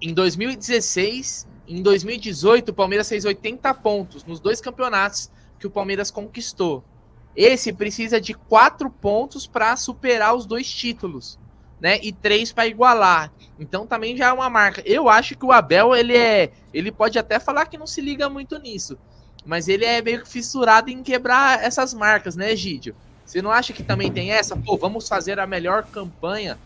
[0.00, 6.10] em 2016 em 2018 o Palmeiras fez 80 pontos nos dois campeonatos que o Palmeiras
[6.10, 6.84] conquistou.
[7.36, 11.38] Esse precisa de quatro pontos para superar os dois títulos,
[11.80, 11.98] né?
[12.02, 13.30] E três para igualar.
[13.58, 14.82] Então também já é uma marca.
[14.86, 18.28] Eu acho que o Abel ele é, ele pode até falar que não se liga
[18.28, 18.98] muito nisso,
[19.44, 22.96] mas ele é meio que fissurado em quebrar essas marcas, né, Egídio?
[23.24, 24.56] Você não acha que também tem essa?
[24.56, 26.56] Pô, vamos fazer a melhor campanha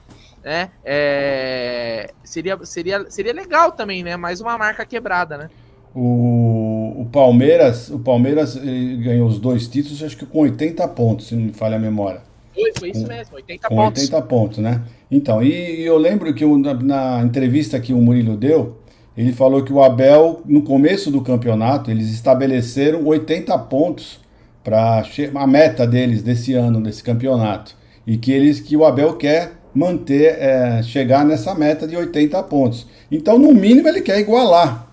[0.43, 0.71] né?
[0.85, 4.17] É, seria, seria, seria legal também, né?
[4.17, 5.51] Mais uma marca quebrada, né?
[5.95, 11.35] O, o Palmeiras, o Palmeiras ganhou os dois títulos, acho que com 80 pontos, se
[11.35, 12.23] não me falha a memória.
[12.55, 14.03] Foi, foi isso com, mesmo, 80 com pontos.
[14.03, 14.83] 80 pontos, né?
[15.11, 18.79] Então, e, e eu lembro que na, na, entrevista que o Murilo deu,
[19.17, 24.21] ele falou que o Abel, no começo do campeonato, eles estabeleceram 80 pontos
[24.63, 25.03] para
[25.35, 27.75] a meta deles desse ano, desse campeonato.
[28.07, 32.87] E que eles que o Abel quer manter, é, chegar nessa meta de 80 pontos.
[33.11, 34.90] Então, no mínimo, ele quer igualar.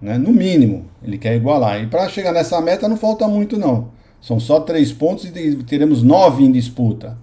[0.00, 0.18] Né?
[0.18, 1.82] No mínimo, ele quer igualar.
[1.82, 3.88] E para chegar nessa meta não falta muito, não.
[4.20, 7.16] São só três pontos e teremos nove em disputa.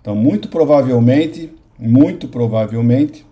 [0.00, 3.26] Então, muito provavelmente, muito provavelmente,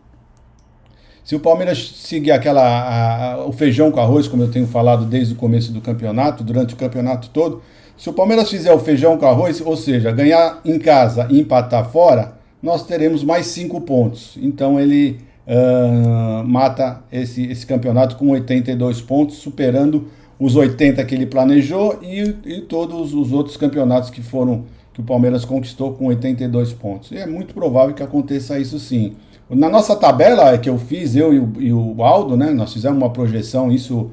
[1.25, 5.05] se o Palmeiras seguir aquela a, a, o feijão com arroz, como eu tenho falado
[5.05, 7.63] desde o começo do campeonato, durante o campeonato todo,
[7.99, 11.91] se o Palmeiras fizer o feijão com arroz, ou seja, ganhar em casa e empatar
[11.91, 12.33] fora,
[12.63, 14.39] nós teremos mais cinco pontos.
[14.41, 21.27] Então ele uh, mata esse, esse campeonato com 82 pontos, superando os 80 que ele
[21.27, 26.73] planejou e, e todos os outros campeonatos que foram que o Palmeiras conquistou com 82
[26.73, 27.13] pontos.
[27.13, 29.17] E é muito provável que aconteça isso sim.
[29.49, 32.51] Na nossa tabela que eu fiz, eu e o, e o Aldo, né?
[32.51, 34.11] Nós fizemos uma projeção, isso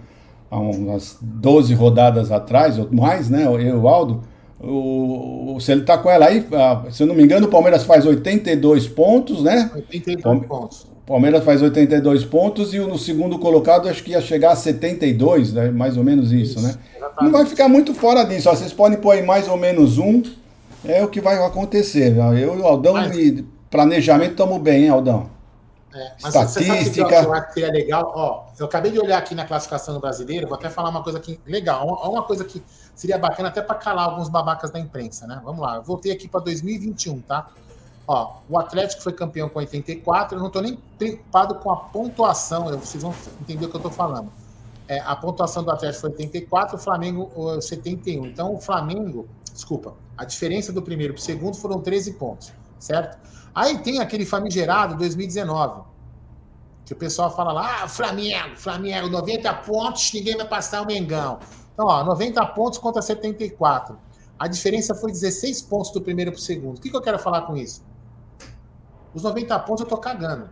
[0.50, 3.46] há umas 12 rodadas atrás, ou mais, né?
[3.46, 4.22] Eu e o Aldo.
[4.60, 6.46] O, se ele tá com ela aí,
[6.92, 9.70] se eu não me engano, o Palmeiras faz 82 pontos, né?
[9.76, 10.95] 82 Palme pontos.
[11.06, 15.53] O Palmeiras faz 82 pontos e no segundo colocado acho que ia chegar a 72,
[15.53, 15.70] né?
[15.70, 16.76] mais ou menos isso, isso né?
[17.22, 18.49] Não vai ficar muito fora disso.
[18.49, 20.24] Ó, vocês podem pôr aí mais ou menos um,
[20.84, 22.18] é o que vai acontecer.
[22.18, 23.16] Eu e o Aldão mas...
[23.16, 25.30] e planejamento estamos bem, hein, Aldão?
[25.93, 26.66] É, mas Estatística.
[26.66, 28.12] Você sabe que eu acho que seria legal?
[28.16, 31.20] Ó, eu acabei de olhar aqui na classificação do brasileiro, vou até falar uma coisa
[31.20, 32.64] aqui legal, uma, uma coisa que
[32.95, 35.39] seria bacana até para calar alguns babacas da imprensa, né?
[35.43, 37.47] Vamos lá, eu voltei aqui para 2021, tá?
[38.08, 42.66] Ó, o Atlético foi campeão com 84, eu não estou nem preocupado com a pontuação,
[42.78, 44.32] vocês vão entender o que eu estou falando.
[44.88, 48.28] É, a pontuação do Atlético foi 84, o Flamengo 71.
[48.28, 53.18] Então, o Flamengo, desculpa, a diferença do primeiro para o segundo foram 13 pontos, certo?
[53.53, 55.82] Aí tem aquele famigerado 2019,
[56.86, 61.39] que o pessoal fala lá, ah, Flamengo, Flamengo, 90 pontos, ninguém vai passar o Mengão.
[61.74, 63.97] Então, ó, 90 pontos contra 74.
[64.38, 66.78] A diferença foi 16 pontos do primeiro para o segundo.
[66.78, 67.84] O que, que eu quero falar com isso?
[69.16, 70.49] Os 90 pontos eu tô cagando.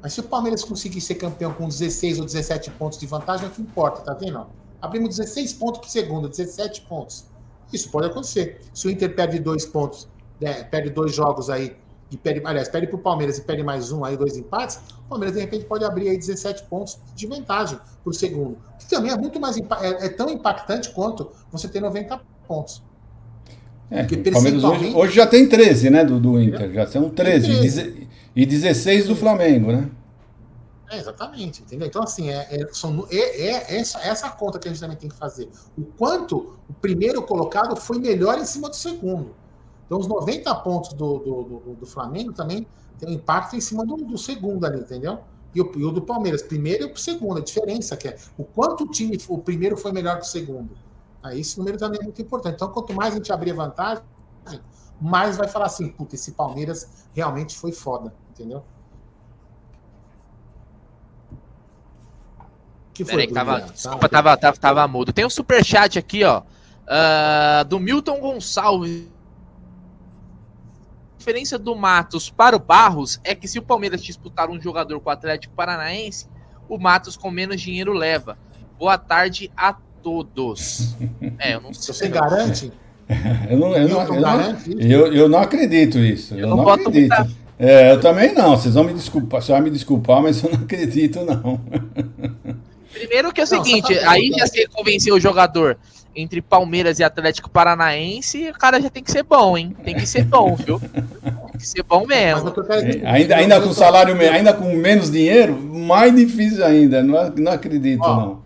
[0.00, 3.48] Mas se o Palmeiras conseguir ser campeão com 16 ou 17 pontos de vantagem, é
[3.48, 4.46] o que importa, tá vendo?
[4.80, 7.26] Abrimos 16 pontos o segundo, 17 pontos.
[7.72, 8.60] Isso pode acontecer.
[8.72, 10.08] Se o Inter perde dois pontos,
[10.40, 11.76] né, perde dois jogos aí,
[12.08, 15.08] e perde, aliás, perde para o Palmeiras e perde mais um, aí dois empates, o
[15.08, 18.56] Palmeiras de repente pode abrir aí 17 pontos de vantagem por segundo.
[18.78, 22.84] Que também é muito mais é, é tão impactante quanto você ter 90 pontos.
[23.90, 28.08] É, hoje, hoje, já tem 13, né, do, do Inter, já são 13, 13.
[28.34, 29.88] e 16 do Flamengo, né?
[30.90, 31.86] É, exatamente, entendeu?
[31.86, 35.08] Então, assim, é, é, são, é, é essa, essa conta que a gente também tem
[35.08, 35.48] que fazer.
[35.76, 39.34] O quanto o primeiro colocado foi melhor em cima do segundo.
[39.84, 42.66] Então, os 90 pontos do, do, do, do Flamengo também
[42.98, 45.20] tem um impacto em cima do, do segundo ali, entendeu?
[45.54, 48.44] E o, e o do Palmeiras, primeiro e o segundo, a diferença que é o
[48.44, 50.70] quanto o time, o primeiro foi melhor que o segundo.
[51.26, 52.54] Aí esse número também é muito importante.
[52.54, 54.02] Então, quanto mais a gente abrir vantagem,
[55.00, 58.64] mais vai falar assim, puta, esse Palmeiras realmente foi foda, entendeu?
[62.94, 65.12] Que foi, Peraí, que tava, desculpa, tava, tava, tava mudo.
[65.12, 69.08] Tem um superchat aqui, ó, uh, do Milton Gonçalves.
[71.14, 74.98] A diferença do Matos para o Barros é que se o Palmeiras disputar um jogador
[75.00, 76.28] com o Atlético Paranaense,
[76.68, 78.38] o Matos com menos dinheiro leva.
[78.78, 79.74] Boa tarde a
[80.06, 80.94] todos.
[81.38, 81.94] É, eu não sei.
[81.94, 82.72] Você garante?
[83.50, 86.34] eu, não, eu, não, eu, não, eu, eu não acredito isso.
[86.34, 87.14] Eu, eu não, acredito.
[87.14, 87.28] Muita...
[87.58, 88.56] É, eu também não.
[88.56, 91.60] Vocês vão me desculpar, você vai me desculpar, mas eu não acredito, não.
[92.92, 95.76] Primeiro que é o seguinte, não, aí já se convenceu o jogador
[96.14, 99.76] entre Palmeiras e Atlético Paranaense, o cara já tem que ser bom, hein?
[99.84, 100.80] Tem que ser bom, viu?
[100.80, 102.54] Tem que ser bom mesmo.
[102.70, 107.02] É, ainda, ainda com salário, ainda com menos dinheiro, mais difícil ainda.
[107.02, 108.45] Não, não acredito, Ó, não.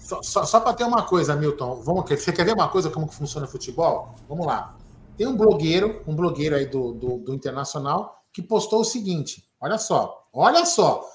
[0.00, 1.76] Só, só, só para ter uma coisa, Milton.
[1.82, 4.14] Vamos, você quer ver uma coisa como que funciona o futebol?
[4.28, 4.76] Vamos lá.
[5.16, 9.78] Tem um blogueiro, um blogueiro aí do, do, do Internacional, que postou o seguinte: olha
[9.78, 11.08] só, olha só.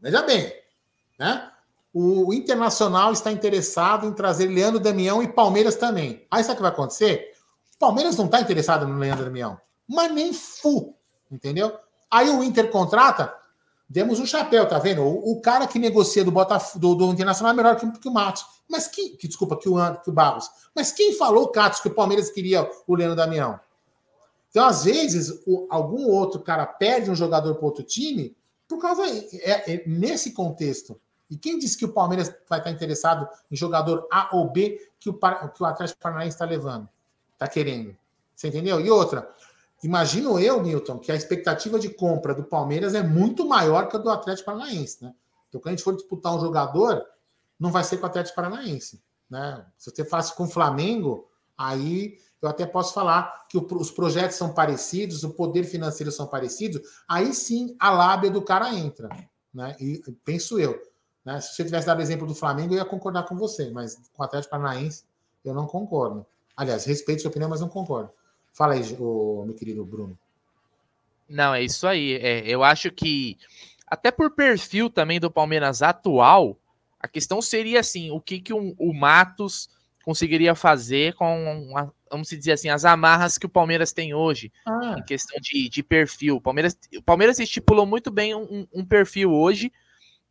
[0.00, 0.52] Veja bem,
[1.18, 1.52] né?
[1.92, 6.26] o Internacional está interessado em trazer Leandro Damião e Palmeiras também.
[6.30, 7.32] Aí sabe o que vai acontecer?
[7.74, 10.96] O Palmeiras não está interessado no Leandro Damião, mas nem fu,
[11.30, 11.76] entendeu?
[12.10, 13.34] Aí o Inter contrata,
[13.92, 15.02] demos um chapéu, tá vendo?
[15.02, 18.44] O, o cara que negocia do, Botaf do, Internacional é melhor que, que o Matos.
[18.66, 20.50] Mas que, que desculpa, que o, que o Barros.
[20.74, 23.60] Mas quem falou, Catos, que o Palmeiras queria o Leandro Damião?
[24.48, 28.34] Então, às vezes, o, algum outro cara perde um jogador para outro time
[28.66, 29.02] por causa.
[29.06, 30.98] É, é, nesse contexto.
[31.30, 35.10] E quem disse que o Palmeiras vai estar interessado em jogador A ou B que
[35.10, 36.88] o, que o Atlético Paranaense está levando?
[37.34, 37.94] Está querendo.
[38.34, 38.80] Você entendeu?
[38.80, 39.30] E outra,
[39.82, 43.98] imagino eu, Newton, que a expectativa de compra do Palmeiras é muito maior que a
[43.98, 45.14] do Atlético Paranaense, né?
[45.48, 47.04] Então, quando a gente for disputar um jogador,
[47.58, 49.66] não vai ser com o Atlético Paranaense, né?
[49.76, 51.28] Se você faz com o Flamengo,
[51.62, 56.26] Aí eu até posso falar que o, os projetos são parecidos, o poder financeiro são
[56.26, 59.08] parecidos, aí sim a lábia do cara entra,
[59.54, 59.76] né?
[59.78, 60.80] E penso eu.
[61.24, 61.40] Né?
[61.40, 64.24] Se você tivesse dado exemplo do Flamengo, eu ia concordar com você, mas com o
[64.24, 65.04] Atlético Paranaense
[65.44, 66.26] eu não concordo.
[66.56, 68.10] Aliás, respeito sua opinião, mas não concordo.
[68.52, 70.18] Fala aí, o, meu querido Bruno.
[71.28, 72.14] Não, é isso aí.
[72.14, 73.38] É, eu acho que,
[73.86, 76.58] até por perfil também do Palmeiras atual,
[77.00, 79.70] a questão seria assim: o que, que um, o Matos
[80.04, 84.96] conseguiria fazer com, a, vamos dizer assim, as amarras que o Palmeiras tem hoje, ah.
[84.98, 86.36] em questão de, de perfil.
[86.36, 89.72] O Palmeiras, o Palmeiras estipulou muito bem um, um perfil hoje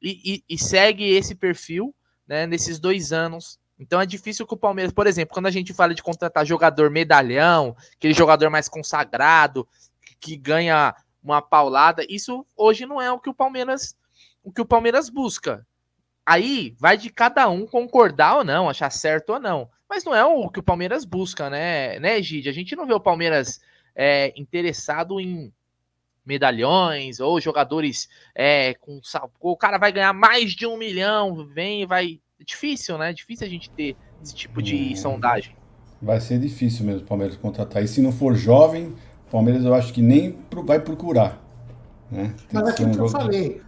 [0.02, 1.94] e, e, e, segue esse perfil
[2.28, 3.60] né, nesses dois anos.
[3.82, 6.92] Então é difícil que o Palmeiras, por exemplo, quando a gente fala de contratar jogador
[6.92, 9.68] medalhão, aquele jogador mais consagrado,
[10.20, 13.96] que ganha uma paulada, isso hoje não é o que o Palmeiras
[14.44, 15.66] o que o Palmeiras busca.
[16.24, 19.68] Aí vai de cada um concordar ou não, achar certo ou não.
[19.90, 22.50] Mas não é o que o Palmeiras busca, né, né, Gide?
[22.50, 23.60] A gente não vê o Palmeiras
[23.96, 25.52] é, interessado em
[26.24, 29.02] medalhões ou jogadores é, com
[29.40, 32.20] o cara vai ganhar mais de um milhão, vem e vai.
[32.46, 33.12] Difícil, né?
[33.12, 35.56] É difícil a gente ter esse tipo de hum, sondagem.
[36.02, 37.84] Vai ser difícil mesmo o Palmeiras contratar.
[37.84, 38.88] E se não for jovem,
[39.28, 41.42] o Palmeiras eu acho que nem vai procurar.
[42.10, 42.36] Né?
[42.52, 43.62] Mas aquilo um que eu falei,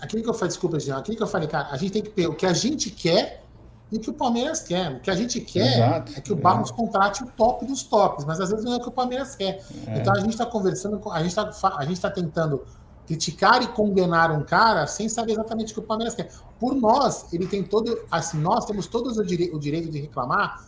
[0.00, 2.10] aquilo que eu falei, desculpa, Jean, aquilo que eu falei, cara, a gente tem que
[2.10, 3.42] ter o que a gente quer
[3.90, 4.92] e o que o Palmeiras quer.
[4.92, 6.74] O que a gente quer Exato, é que o Barros é.
[6.74, 9.60] contrate o top dos tops, mas às vezes não é o que o Palmeiras quer.
[9.86, 9.98] É.
[9.98, 12.64] Então a gente está conversando, a gente está a gente tá tentando
[13.06, 16.30] criticar e condenar um cara sem saber exatamente o que o Palmeiras quer.
[16.58, 20.64] Por nós, ele tem todo, assim, nós temos todos o, dire, o direito de reclamar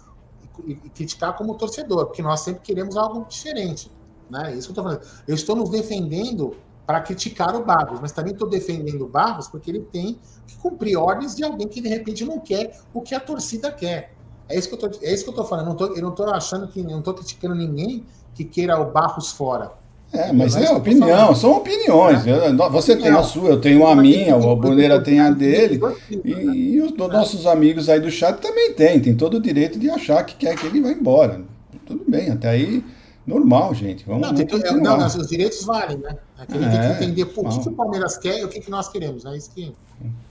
[0.65, 3.91] e, e, criticar como torcedor, porque nós sempre queremos algo diferente,
[4.31, 4.55] né?
[4.55, 5.01] Isso que eu estou falando.
[5.27, 6.57] Eu estou nos defendendo
[6.87, 10.97] para criticar o Barros, mas também estou defendendo o Barros porque ele tem que cumprir
[10.97, 14.15] ordens de alguém que de repente não quer o que a torcida quer.
[14.49, 15.69] É isso que eu tô, é isso que eu falando.
[15.81, 19.33] Eu não eu não tô achando que não estou criticando ninguém que queira o Barros
[19.33, 19.73] fora.
[20.13, 22.27] É, mas é, é opinião, são opiniões.
[22.27, 22.53] É.
[22.71, 25.81] Você tem a sua, eu tenho a minha, o Bruneira tem a dele.
[26.25, 29.91] E, e os nossos amigos aí do chat também têm, tem todo o direito de
[29.91, 31.43] achar que quer que ele vá embora.
[31.85, 32.83] Tudo bem, até aí
[33.27, 34.05] normal, gente.
[34.07, 34.47] Vamos, não, tem,
[34.81, 36.17] não, não, os direitos valem, né?
[36.39, 38.49] Aqui a gente é, tem que entender por que, que, o Palmeiras quer e o
[38.49, 39.25] que, que nós queremos.
[39.25, 39.75] É isso que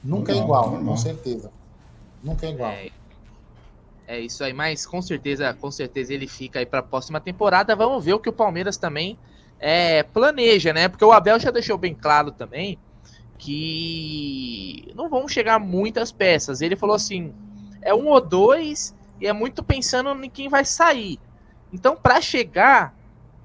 [0.03, 0.95] nunca é normal, é igual, normal.
[0.95, 1.51] com certeza.
[2.23, 2.71] Nunca é igual.
[2.71, 2.89] É,
[4.07, 7.75] é, isso aí, mas com certeza, com certeza ele fica aí para a próxima temporada.
[7.75, 9.17] Vamos ver o que o Palmeiras também
[9.59, 10.87] é, planeja, né?
[10.87, 12.77] Porque o Abel já deixou bem claro também
[13.37, 16.61] que não vão chegar muitas peças.
[16.61, 17.33] Ele falou assim:
[17.81, 21.19] é um ou dois e é muito pensando em quem vai sair.
[21.71, 22.95] Então, para chegar,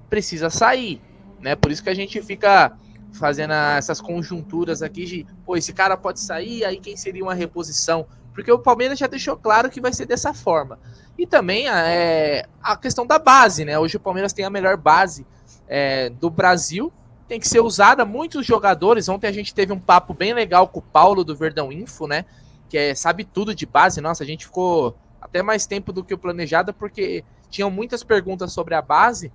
[0.09, 1.01] precisa sair,
[1.39, 1.55] né?
[1.55, 2.77] Por isso que a gente fica
[3.13, 8.05] fazendo essas conjunturas aqui de, pô, esse cara pode sair, aí quem seria uma reposição?
[8.33, 10.79] Porque o Palmeiras já deixou claro que vai ser dessa forma.
[11.17, 13.77] E também é, a questão da base, né?
[13.77, 15.25] Hoje o Palmeiras tem a melhor base
[15.73, 16.91] é, do Brasil,
[17.29, 18.03] tem que ser usada.
[18.03, 21.71] Muitos jogadores, ontem a gente teve um papo bem legal com o Paulo do Verdão
[21.71, 22.25] Info, né?
[22.67, 24.01] Que é, sabe tudo de base.
[24.01, 28.51] Nossa, a gente ficou até mais tempo do que o planejado, porque tinham muitas perguntas
[28.51, 29.31] sobre a base.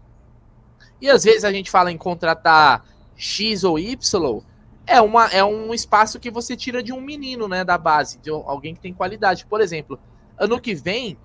[1.01, 2.85] E às vezes a gente fala em contratar
[3.17, 4.43] X ou Y,
[4.87, 8.29] é, uma, é um espaço que você tira de um menino, né, da base, de
[8.29, 9.47] alguém que tem qualidade.
[9.47, 9.99] Por exemplo,
[10.39, 11.17] ano que vem,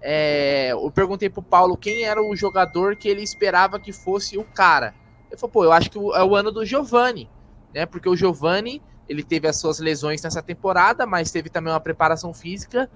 [0.00, 4.44] é, eu perguntei pro Paulo quem era o jogador que ele esperava que fosse o
[4.44, 4.94] cara.
[5.30, 7.28] Ele falou, pô, eu acho que é o ano do Giovani,
[7.74, 11.80] né, porque o Giovani, ele teve as suas lesões nessa temporada, mas teve também uma
[11.80, 12.90] preparação física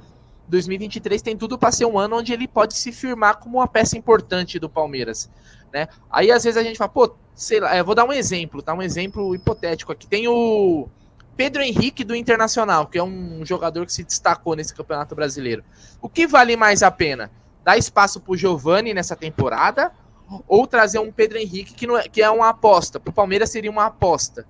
[0.51, 3.97] 2023 tem tudo para ser um ano onde ele pode se firmar como uma peça
[3.97, 5.31] importante do Palmeiras,
[5.73, 5.89] né?
[6.11, 8.75] Aí às vezes a gente fala, pô, sei lá, eu vou dar um exemplo, tá?
[8.75, 10.07] Um exemplo hipotético aqui.
[10.07, 10.89] Tem o
[11.41, 15.65] Pedro Henrique do Internacional, que é um jogador que se destacou nesse Campeonato Brasileiro.
[15.99, 17.31] O que vale mais a pena?
[17.65, 19.91] Dar espaço pro Giovani nessa temporada
[20.47, 23.01] ou trazer um Pedro Henrique que, não é, que é uma aposta?
[23.01, 24.47] Pro Palmeiras seria uma aposta,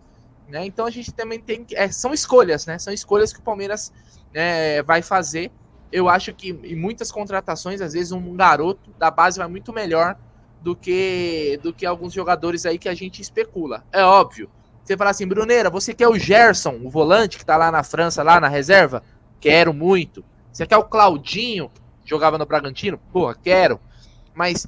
[0.49, 0.67] né?
[0.67, 2.77] Então a gente também tem é, são escolhas, né?
[2.77, 3.93] São escolhas que o Palmeiras
[4.35, 5.53] é, vai fazer
[5.93, 10.19] eu acho que em muitas contratações, às vezes, um garoto da base vai muito melhor
[10.61, 13.85] do que do que alguns jogadores aí que a gente especula.
[13.93, 14.51] É óbvio.
[14.91, 18.25] Você fala assim, Bruneira, você quer o Gerson, o volante que tá lá na França,
[18.25, 19.05] lá na reserva?
[19.39, 20.25] Quero muito.
[20.53, 21.71] Você quer o Claudinho,
[22.03, 22.99] que jogava no Bragantino?
[23.13, 23.79] Porra, quero.
[24.35, 24.67] Mas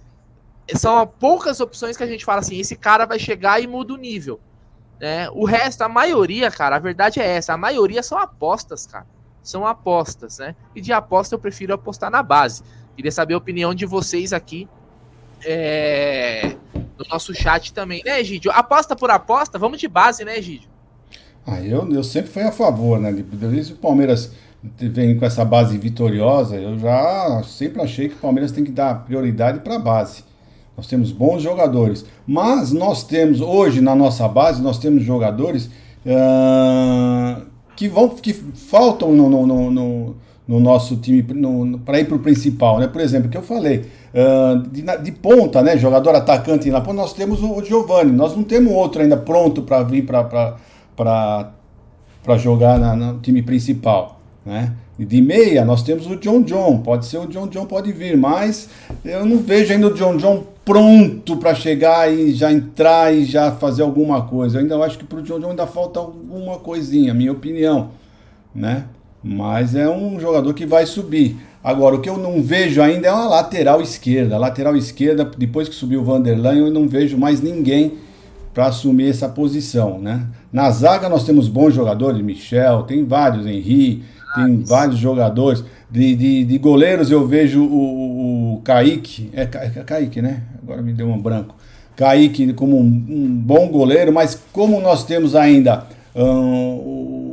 [0.76, 3.96] são poucas opções que a gente fala assim, esse cara vai chegar e muda o
[3.96, 4.38] nível.
[5.00, 5.28] Né?
[5.30, 9.06] O resto, a maioria, cara, a verdade é essa, a maioria são apostas, cara
[9.42, 10.54] são apostas, né?
[10.72, 12.62] E de aposta eu prefiro apostar na base.
[12.94, 14.68] Queria saber a opinião de vocês aqui
[15.44, 16.56] é,
[16.98, 18.50] no nosso chat também, né, Egídio?
[18.52, 20.68] Aposta por aposta, vamos de base, né, Egídio?
[21.46, 23.12] Ah, eu, eu sempre fui a favor, né?
[23.12, 24.32] Desde o Palmeiras
[24.62, 29.04] vem com essa base vitoriosa, eu já sempre achei que o Palmeiras tem que dar
[29.04, 30.24] prioridade para a base.
[30.76, 35.66] Nós temos bons jogadores, mas nós temos hoje na nossa base nós temos jogadores
[36.06, 37.42] uh,
[37.76, 40.16] que vão que faltam no, no, no,
[40.46, 41.24] no nosso time
[41.84, 42.88] para ir para o principal, né?
[42.88, 45.76] Por exemplo, que eu falei uh, de, de, ponta, né?
[45.76, 49.62] Jogador atacante na ponta, nós temos o, o Giovani, nós não temos outro ainda pronto
[49.62, 50.56] para vir para
[52.38, 54.72] jogar na, no time principal, né?
[54.98, 58.68] De meia nós temos o John John, pode ser o John John pode vir, mas
[59.04, 63.50] eu não vejo ainda o John John pronto para chegar e já entrar e já
[63.52, 64.58] fazer alguma coisa.
[64.58, 67.90] Eu ainda acho que para o John John ainda falta alguma coisinha, minha opinião,
[68.54, 68.84] né?
[69.22, 71.36] Mas é um jogador que vai subir.
[71.62, 74.34] Agora, o que eu não vejo ainda é uma lateral esquerda.
[74.34, 77.92] A lateral esquerda, depois que subiu o Vanderlan, eu não vejo mais ninguém
[78.52, 80.26] para assumir essa posição, né?
[80.52, 84.02] Na zaga nós temos bons jogadores, Michel, tem vários, Henri,
[84.34, 85.64] tem ah, vários jogadores.
[85.90, 90.42] De, de, de, goleiros eu vejo o, o Kaique, é, é Kaique, né?
[90.62, 91.54] Agora me deu um branco.
[91.96, 96.22] Kaique como um, um bom goleiro, mas como nós temos ainda um,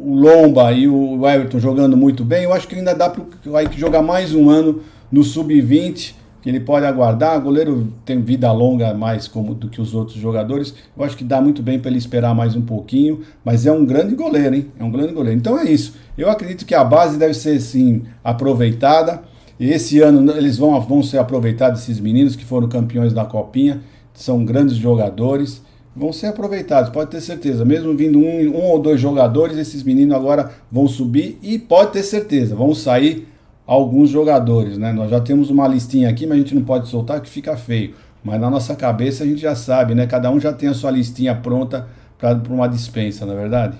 [0.10, 3.78] o Lomba e o Everton jogando muito bem, eu acho que ainda dá para o
[3.78, 4.82] jogar mais um ano
[5.12, 7.38] no Sub-20 que ele pode aguardar.
[7.38, 10.74] O goleiro tem vida longa mais como do que os outros jogadores.
[10.97, 13.86] Eu acho que dá muito bem para ele esperar mais um pouquinho, mas é um
[13.86, 14.72] grande goleiro, hein?
[14.80, 15.38] É um grande goleiro.
[15.38, 15.95] Então é isso.
[16.18, 19.22] Eu acredito que a base deve ser sim aproveitada.
[19.60, 23.82] E esse ano eles vão, vão ser aproveitados esses meninos que foram campeões da copinha,
[24.14, 25.62] são grandes jogadores.
[26.00, 27.66] Vão ser aproveitados, pode ter certeza.
[27.66, 32.04] Mesmo vindo um, um ou dois jogadores, esses meninos agora vão subir e pode ter
[32.04, 33.28] certeza, vão sair
[33.68, 34.93] alguns jogadores, né?
[34.93, 37.95] Nós já temos uma listinha aqui, mas a gente não pode soltar que fica feio.
[38.24, 40.08] Mas na nossa cabeça a gente já sabe, né?
[40.08, 43.78] Cada um já tem a sua listinha pronta para uma dispensa, não é verdade?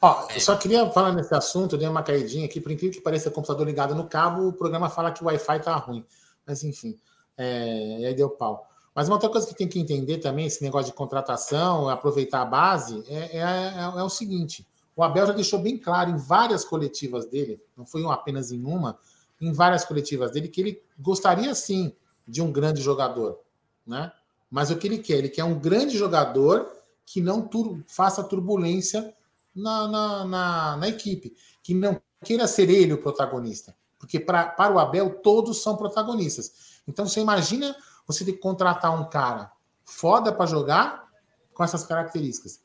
[0.00, 3.30] Ó, eu só queria falar nesse assunto, dei uma caidinha aqui, por incrível que pareça,
[3.30, 6.02] computador ligado no cabo, o programa fala que o Wi-Fi tá ruim.
[6.46, 6.96] Mas enfim,
[7.36, 8.66] é, aí deu pau.
[8.94, 12.44] Mas uma outra coisa que tem que entender também, esse negócio de contratação, aproveitar a
[12.44, 16.64] base, é, é, é, é o seguinte: o Abel já deixou bem claro em várias
[16.64, 18.98] coletivas dele, não foi apenas em uma,
[19.40, 21.94] em várias coletivas dele, que ele gostaria sim
[22.26, 23.40] de um grande jogador,
[23.86, 24.12] né?
[24.50, 25.14] Mas o que ele quer?
[25.14, 26.70] Ele quer um grande jogador
[27.04, 29.12] que não tur faça turbulência
[29.54, 33.74] na, na, na, na, equipe, que não queira ser ele o protagonista.
[33.98, 36.80] Porque pra, para o Abel, todos são protagonistas.
[36.86, 37.74] Então você imagina
[38.06, 39.52] você ter que contratar um cara
[39.84, 41.08] foda para jogar
[41.52, 42.60] com essas características.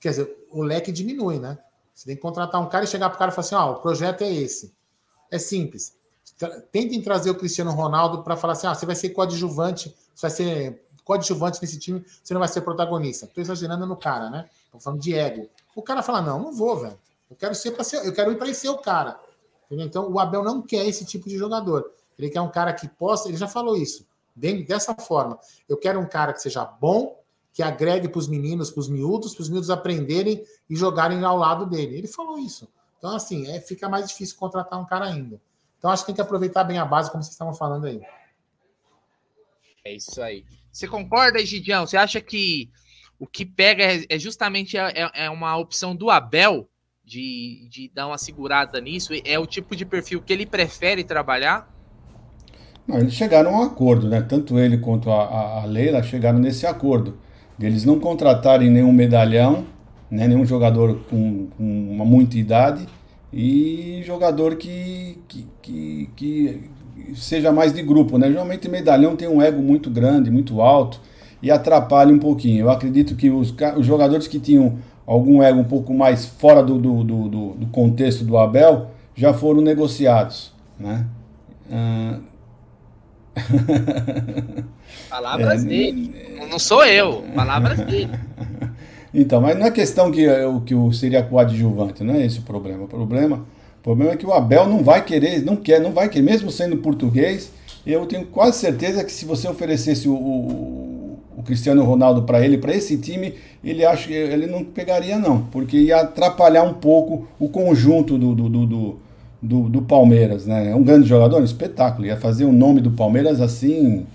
[0.00, 1.58] Quer dizer, o leque diminui, né?
[1.94, 3.70] Você tem que contratar um cara e chegar para o cara e falar assim: ó,
[3.70, 4.72] oh, o projeto é esse.
[5.30, 5.96] É simples.
[6.70, 10.30] Tentem trazer o Cristiano Ronaldo para falar assim: ah, você vai ser coadjuvante, você vai
[10.30, 13.24] ser coadjuvante nesse time, você não vai ser protagonista.
[13.26, 14.48] Estou exagerando no cara, né?
[14.66, 15.48] Estou falando de ego.
[15.74, 16.98] O cara fala: não, não vou, velho.
[17.28, 19.18] Eu quero ser para ser, eu quero ir para ser o cara.
[19.66, 19.86] Entendeu?
[19.86, 21.90] Então o Abel não quer esse tipo de jogador.
[22.18, 24.06] Ele quer um cara que possa, ele já falou isso,
[24.38, 25.38] dessa forma.
[25.68, 27.22] Eu quero um cara que seja bom,
[27.52, 31.36] que agregue para os meninos, para os miúdos, para os miúdos aprenderem e jogarem ao
[31.36, 31.96] lado dele.
[31.96, 32.68] Ele falou isso.
[32.98, 35.40] Então, assim, é, fica mais difícil contratar um cara ainda.
[35.78, 38.00] Então, acho que tem que aproveitar bem a base, como vocês estavam falando aí.
[39.84, 40.44] É isso aí.
[40.70, 41.86] Você concorda, Gidião?
[41.86, 42.70] Você acha que
[43.18, 46.68] o que pega é, é justamente é, é, é uma opção do Abel
[47.04, 49.12] de, de dar uma segurada nisso?
[49.24, 51.72] É o tipo de perfil que ele prefere trabalhar?
[52.88, 54.22] Não, eles chegaram a um acordo, né?
[54.22, 57.18] Tanto ele quanto a, a Leila chegaram nesse acordo
[57.58, 59.64] deles não contratarem nenhum medalhão,
[60.10, 62.86] né, nenhum jogador com, com uma muita idade
[63.32, 66.70] e jogador que, que, que, que,
[67.14, 68.16] seja mais de grupo.
[68.16, 68.28] Né?
[68.28, 71.00] Geralmente medalhão tem um ego muito grande, muito alto
[71.42, 72.60] e atrapalha um pouquinho.
[72.60, 76.78] Eu acredito que os, os jogadores que tinham algum ego um pouco mais fora do,
[76.78, 80.52] do, do, do contexto do Abel já foram negociados.
[80.78, 81.04] Né?
[81.68, 82.22] Uh,
[85.08, 86.14] Palavras é, dele.
[86.50, 88.10] Não sou eu, palavras dele.
[89.12, 90.26] Então, mas não é questão que,
[90.66, 92.84] que o seria coadjuvante, não é esse o problema.
[92.84, 96.10] O problema, o problema é que o Abel não vai querer, não quer, não vai
[96.10, 97.50] querer, mesmo sendo português,
[97.86, 102.58] eu tenho quase certeza que se você oferecesse o, o, o Cristiano Ronaldo para ele,
[102.58, 103.34] para esse time,
[103.64, 108.48] ele acha ele não pegaria não, porque ia atrapalhar um pouco o conjunto do, do,
[108.48, 108.96] do do,
[109.40, 110.70] do Palmeiras, né?
[110.70, 112.06] É um grande jogador, um espetáculo.
[112.06, 114.06] Ia fazer o nome do Palmeiras assim,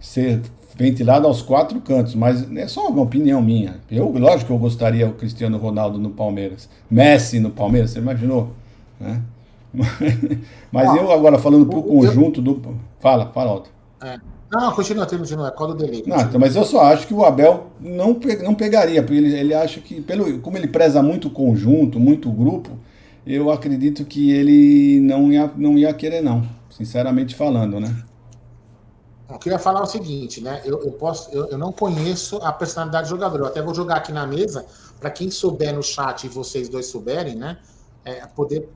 [0.00, 0.40] ser
[0.76, 3.76] ventilado aos quatro cantos, mas é só uma opinião minha.
[3.90, 8.50] Eu, lógico que eu gostaria o Cristiano Ronaldo no Palmeiras, Messi no Palmeiras, você imaginou?
[8.98, 9.20] Né?
[10.70, 12.62] Mas ah, eu agora falando para o conjunto do.
[13.00, 13.70] Fala, fala, Alto.
[14.00, 14.20] É.
[14.52, 16.04] Não, continua, continua, qual do delay?
[16.06, 19.80] Não, mas eu só acho que o Abel não, não pegaria, porque ele, ele acha
[19.80, 22.70] que, pelo, como ele preza muito o conjunto, muito o grupo,
[23.26, 26.46] eu acredito que ele não ia, não ia querer, não.
[26.70, 28.04] Sinceramente falando, né?
[29.28, 30.60] Eu queria falar o seguinte, né?
[30.64, 33.38] Eu, eu posso, eu, eu, não conheço a personalidade do jogador.
[33.38, 34.66] Eu até vou jogar aqui na mesa
[35.00, 37.58] para quem souber no chat e vocês dois souberem, né?
[38.04, 38.68] É, poder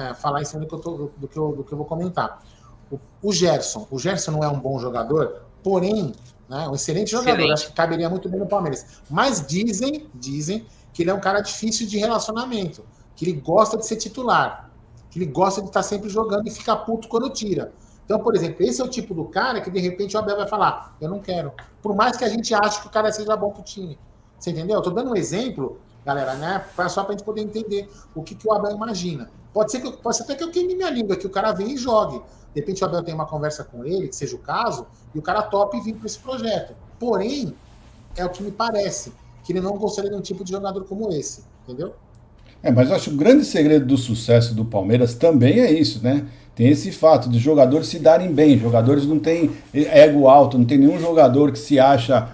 [0.00, 1.86] é, falar em cima do que eu, tô, do que eu, do que eu vou
[1.86, 2.42] comentar.
[2.90, 6.12] O, o, Gerson, o Gerson não é um bom jogador, porém,
[6.48, 7.38] né, um excelente jogador.
[7.38, 7.52] Excelente.
[7.52, 8.84] Acho que caberia muito bem no Palmeiras.
[9.08, 12.84] Mas dizem, dizem que ele é um cara difícil de relacionamento,
[13.16, 14.70] que ele gosta de ser titular,
[15.10, 17.72] que ele gosta de estar sempre jogando e fica puto quando tira.
[18.04, 20.46] Então, por exemplo, esse é o tipo do cara que de repente o Abel vai
[20.46, 21.52] falar: eu não quero.
[21.82, 23.98] Por mais que a gente ache que o cara seja bom pro time.
[24.38, 24.76] Você entendeu?
[24.76, 26.64] Eu tô dando um exemplo, galera, né?
[26.88, 29.28] Só pra gente poder entender o que, que o Abel imagina.
[29.52, 31.72] Pode ser, que, pode ser até que eu queime minha língua, que o cara vem
[31.72, 32.20] e jogue.
[32.54, 35.22] De repente o Abel tem uma conversa com ele, que seja o caso, e o
[35.22, 36.76] cara topa e vir para esse projeto.
[36.98, 37.56] Porém,
[38.16, 39.12] é o que me parece,
[39.42, 41.94] que ele não gostaria de um tipo de jogador como esse, entendeu?
[42.66, 46.00] É, mas eu acho que o grande segredo do sucesso do Palmeiras também é isso,
[46.02, 46.24] né?
[46.52, 48.58] Tem esse fato de jogadores se darem bem.
[48.58, 52.28] Jogadores não têm ego alto, não tem nenhum jogador que se acha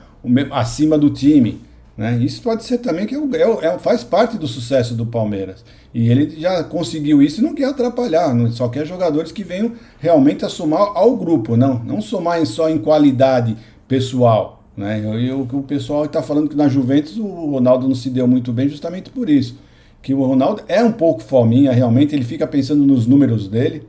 [0.51, 1.61] acima do time.
[1.99, 2.17] Né?
[2.23, 5.63] Isso pode ser também que é, é, é, faz parte do sucesso do Palmeiras.
[5.93, 9.73] E ele já conseguiu isso e não quer atrapalhar, não, só quer jogadores que venham
[9.99, 13.55] realmente a somar ao grupo, não, não somar em, só em qualidade
[13.87, 14.65] pessoal.
[14.75, 15.03] Né?
[15.21, 18.51] E o, o pessoal está falando que na Juventus o Ronaldo não se deu muito
[18.51, 19.57] bem justamente por isso.
[20.03, 23.87] Que o Ronaldo é um pouco fominha, realmente, ele fica pensando nos números dele,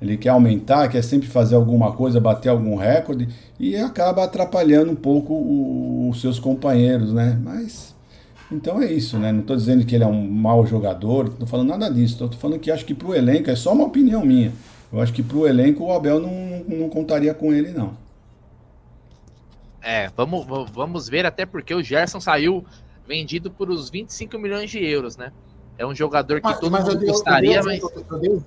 [0.00, 4.96] ele quer aumentar, quer sempre fazer alguma coisa, bater algum recorde e acaba atrapalhando um
[4.96, 7.38] pouco os seus companheiros, né?
[7.40, 7.94] Mas
[8.52, 9.32] então é isso, né?
[9.32, 12.22] Não estou dizendo que ele é um mau jogador, não estou falando nada disso.
[12.22, 14.52] Estou falando que acho que para o elenco, é só uma opinião minha.
[14.92, 17.96] Eu acho que para o elenco o Abel não, não contaria com ele, não.
[19.80, 22.64] É, vamos, vamos ver, até porque o Gerson saiu
[23.08, 25.32] vendido por uns 25 milhões de euros, né?
[25.82, 27.82] É um jogador que mas, todo mas mundo gostaria, mas.
[27.82, 28.42] Eu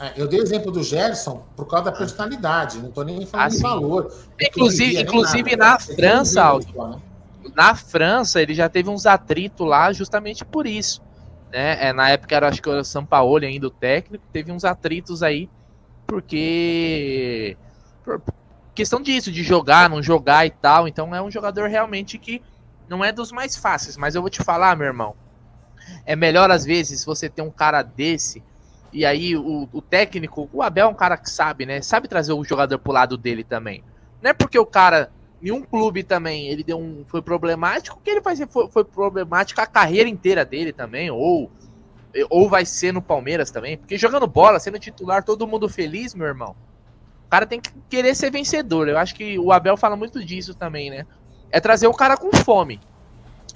[0.00, 1.98] é, eu dei o exemplo do Gerson por causa da ah.
[1.98, 4.12] personalidade, não estou nem falando ah, de valor.
[4.40, 7.00] Inclusive, inclusive na França, Aldo, né?
[7.54, 11.00] na França, ele já teve uns atritos lá justamente por isso.
[11.52, 11.86] Né?
[11.90, 14.64] É, na época era acho que era o São Paulo ainda o técnico, teve uns
[14.64, 15.48] atritos aí,
[16.08, 17.56] porque.
[18.02, 18.20] Por
[18.74, 20.88] questão disso, de jogar, não jogar e tal.
[20.88, 22.42] Então é um jogador realmente que
[22.88, 25.14] não é dos mais fáceis, mas eu vou te falar, meu irmão.
[26.04, 28.42] É melhor às vezes você ter um cara desse
[28.94, 31.82] e aí o, o, técnico, o Abel é um cara que sabe, né?
[31.82, 33.82] Sabe trazer o jogador pro lado dele também.
[34.22, 35.10] Não é porque o cara,
[35.42, 38.84] em um clube também, ele deu um, foi problemático, que ele vai ser, foi, foi
[38.84, 41.50] problemático a carreira inteira dele também, ou,
[42.30, 43.76] ou vai ser no Palmeiras também.
[43.76, 46.54] Porque jogando bola, sendo titular, todo mundo feliz, meu irmão.
[47.26, 48.88] O cara tem que querer ser vencedor.
[48.88, 51.04] Eu acho que o Abel fala muito disso também, né?
[51.50, 52.80] É trazer o cara com fome.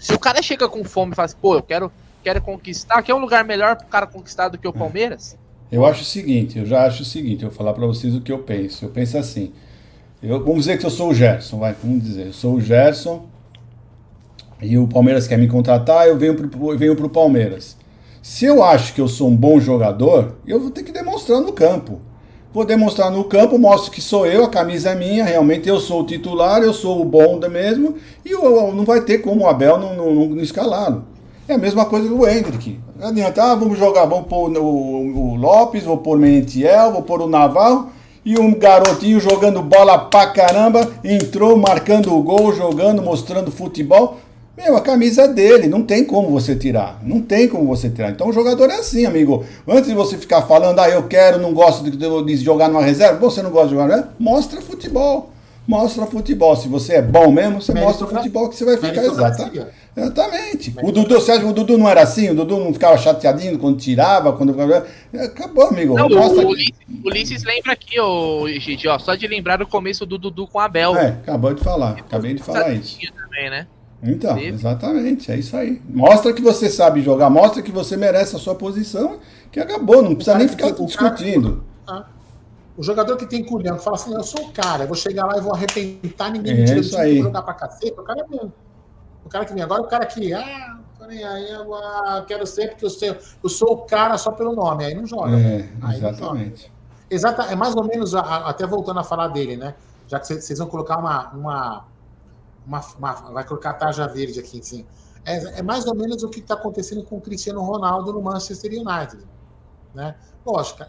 [0.01, 1.93] Se o cara chega com fome e fala assim, pô, eu quero
[2.29, 4.73] querem conquistar, que é um lugar melhor para o cara conquistar do que o é.
[4.73, 5.39] Palmeiras?
[5.73, 8.21] Eu acho o seguinte, eu já acho o seguinte, eu vou falar para vocês o
[8.21, 8.85] que eu penso.
[8.85, 9.53] Eu penso assim,
[10.23, 13.27] eu, vamos dizer que eu sou o Gerson, vai, vamos dizer, eu sou o Gerson
[14.61, 17.77] e o Palmeiras quer me contratar, eu venho pro, eu venho pro Palmeiras.
[18.23, 21.53] Se eu acho que eu sou um bom jogador, eu vou ter que demonstrar no
[21.53, 22.01] campo.
[22.53, 26.01] Vou demonstrar no campo, mostro que sou eu, a camisa é minha, realmente eu sou
[26.01, 29.79] o titular, eu sou o bom mesmo, e eu, não vai ter como o Abel
[29.79, 31.18] não, não, não escalá-lo.
[31.49, 32.79] É a mesma coisa do Hendrick.
[33.01, 37.01] Não adianta, ah, vamos jogar, vamos pôr o, o Lopes, vou pôr o Mentiel, vou
[37.01, 37.89] pôr o Naval.
[38.23, 44.19] E um garotinho jogando bola pra caramba, entrou marcando o gol, jogando, mostrando futebol.
[44.59, 46.99] Meu, a camisa dele, não tem como você tirar.
[47.03, 48.11] Não tem como você tirar.
[48.11, 49.43] Então o jogador é assim, amigo.
[49.67, 53.19] Antes de você ficar falando, ah, eu quero, não gosto de, de jogar numa reserva,
[53.19, 54.05] você não gosta de jogar, né?
[54.19, 55.31] Mostra futebol
[55.69, 56.57] mostra futebol.
[56.57, 59.67] Se você é bom mesmo, você mostra o futebol que você vai ficar exato.
[59.99, 60.75] Exatamente.
[60.83, 62.31] O Dudu, você acha que o Dudu não era assim?
[62.31, 65.95] O Dudu não ficava chateadinho quando tirava, quando acabou, amigo.
[65.95, 66.75] Não, o, Ulisses,
[67.05, 70.65] Ulisses lembra aqui, ô Gigi, ó, só de lembrar o começo do Dudu com a
[70.65, 70.97] Abel.
[70.97, 71.93] É, acabou de falar.
[71.93, 72.99] Acabei de falar isso.
[73.17, 73.67] Também, né?
[74.03, 75.83] Então, exatamente, é isso aí.
[75.89, 79.19] Mostra que você sabe jogar, mostra que você merece a sua posição,
[79.51, 81.65] que acabou, não precisa nem ficar discutindo.
[82.77, 85.27] O jogador que tem culhão, que fala assim, eu sou o cara, eu vou chegar
[85.27, 88.21] lá e vou arrebentar, ninguém me tira do time, vou jogar pra cacete, o cara
[88.21, 88.53] é mesmo.
[89.29, 92.71] O cara que vem agora, o cara que, ah, nem aí, eu ah, quero ser
[92.71, 95.39] porque eu, sei, eu sou o cara só pelo nome, aí não joga.
[95.39, 96.73] É, aí exatamente.
[97.11, 99.75] Exata, é mais ou menos, até voltando a falar dele, né?
[100.07, 101.85] Já que vocês vão colocar uma, uma,
[102.67, 104.87] uma, uma vai colocar a tarja verde aqui, assim.
[105.27, 108.73] É, é mais ou menos o que está acontecendo com o Cristiano Ronaldo no Manchester
[108.73, 109.27] United,
[109.95, 110.15] né?
[110.47, 110.83] Lógico,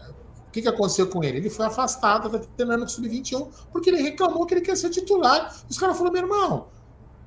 [0.48, 1.36] o que, que aconteceu com ele?
[1.36, 4.88] Ele foi afastado, está treinando com o Sub-21, porque ele reclamou que ele quer ser
[4.88, 5.54] titular.
[5.68, 6.68] Os caras falaram, meu irmão,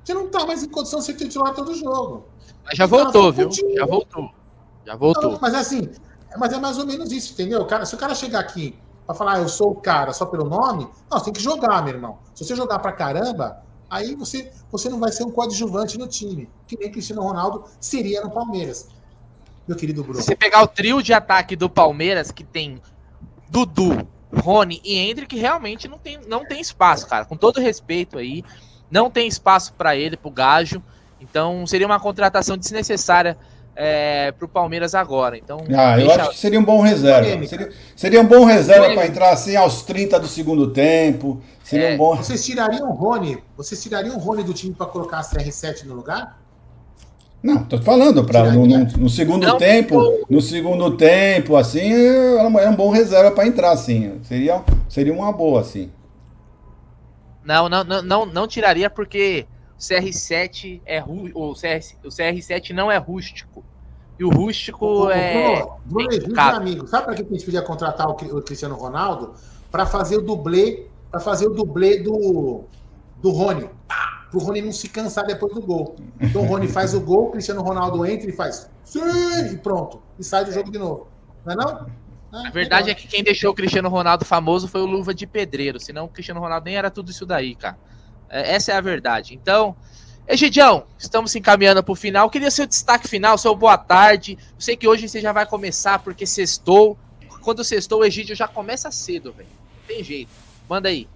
[0.04, 2.28] você não está mais em condição de ser titular todo jogo.
[2.64, 3.50] Mas já voltou, viu?
[3.50, 4.30] Já voltou.
[4.84, 5.32] Já voltou.
[5.32, 5.90] Não, mas assim,
[6.36, 7.64] Mas é mais ou menos isso, entendeu?
[7.64, 8.76] Cara, se o cara chegar aqui
[9.06, 11.82] para falar, ah, eu sou o cara só pelo nome, não, você tem que jogar,
[11.82, 12.18] meu irmão.
[12.34, 16.48] Se você jogar pra caramba, aí você, você não vai ser um coadjuvante no time,
[16.66, 18.88] que nem Cristiano Ronaldo seria no Palmeiras.
[19.66, 20.18] Meu querido Bruno.
[20.20, 22.82] Se você pegar o trio de ataque do Palmeiras, que tem
[23.48, 27.24] Dudu, Rony e Hendrick, realmente não tem, não tem espaço, cara.
[27.24, 28.42] Com todo respeito aí,
[28.94, 30.80] não tem espaço para ele, pro Gajo.
[31.20, 33.36] Então seria uma contratação desnecessária
[33.74, 35.36] é, para o Palmeiras agora.
[35.36, 36.12] Então, ah, deixa...
[36.12, 37.46] eu acho que seria um bom reserva.
[37.46, 41.42] Seria, seria um bom reserva para entrar assim aos 30 do segundo tempo.
[41.64, 41.94] Seria é.
[41.94, 42.14] um bom.
[42.16, 43.42] Vocês tirariam o Rony?
[43.56, 46.38] Vocês tirariam o Rony do time para colocar a CR7 no lugar?
[47.42, 52.70] Não, tô falando para no, no, no, segundo não, tempo, no segundo tempo, assim, era
[52.70, 54.18] um bom reserva para entrar, assim.
[54.22, 55.90] Seria, seria uma boa, assim.
[57.44, 59.46] Não, não, não, não, não tiraria porque
[59.78, 63.64] CR7 é o, CR, o CR7 não é rústico.
[64.18, 65.64] E o rústico o, é.
[65.84, 69.34] Bruno, Bruno amigo, sabe para que a gente podia contratar o, o Cristiano Ronaldo?
[69.70, 72.64] Para fazer o dublê, para fazer o dublê do,
[73.20, 73.68] do Rony.
[73.88, 75.96] Para o Rony não se cansar depois do gol.
[76.20, 79.00] Então o Rony faz o gol, o Cristiano Ronaldo entra e faz sim,
[79.52, 80.00] e pronto.
[80.18, 81.08] E sai do jogo de novo.
[81.44, 81.86] Não é não?
[82.34, 85.24] Ah, a verdade é que quem deixou o Cristiano Ronaldo famoso foi o Luva de
[85.24, 87.78] Pedreiro, senão o Cristiano Ronaldo nem era tudo isso daí, cara.
[88.28, 89.34] É, essa é a verdade.
[89.34, 89.76] Então,
[90.26, 92.28] Egidião, estamos se encaminhando para o final.
[92.28, 94.36] Queria seu destaque final, seu boa tarde.
[94.40, 96.98] Eu sei que hoje você já vai começar porque sextou.
[97.42, 99.48] Quando sextou, o Egidio já começa cedo, velho.
[99.86, 100.30] Tem jeito.
[100.68, 101.06] Manda aí.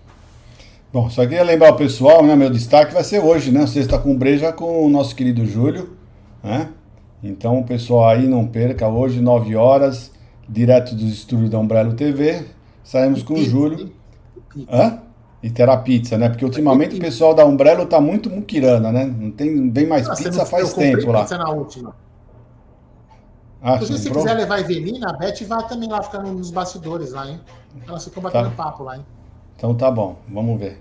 [0.93, 2.37] Bom, só queria lembrar o pessoal, né?
[2.37, 3.67] Meu destaque vai ser hoje, né?
[3.67, 5.97] Sexta com breja com o nosso querido Júlio,
[6.45, 6.69] né?
[7.23, 10.13] Então, o pessoal aí não perca hoje, 9 horas,
[10.49, 12.45] direto dos estúdios da Umbrello TV.
[12.83, 13.93] Saímos com o Júlio.
[14.71, 15.01] Hã?
[15.43, 16.29] E terá pizza, né?
[16.29, 19.05] Porque ultimamente o pessoal da Umbrello tá muito muquirana, né?
[19.05, 21.21] Não tem bem mais pizza faz tempo lá.
[21.21, 21.95] Pizza na última.
[23.61, 27.29] Ah, se você quiser levar Evelina, a Beth vai também lá ficar nos bastidores lá,
[27.29, 27.41] hein?
[27.87, 28.65] Ela ficou batendo tá.
[28.65, 29.07] papo lá, hein?
[29.57, 30.81] Então tá bom, vamos ver.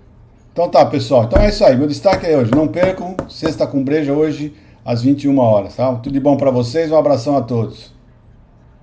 [0.52, 1.24] Então tá, pessoal.
[1.24, 1.76] Então é isso aí.
[1.76, 2.50] Meu destaque é hoje.
[2.52, 4.54] Não percam, sexta com breja hoje
[4.84, 5.92] às 21 horas, tá?
[5.96, 6.90] Tudo de bom para vocês.
[6.90, 7.92] Um abração a todos.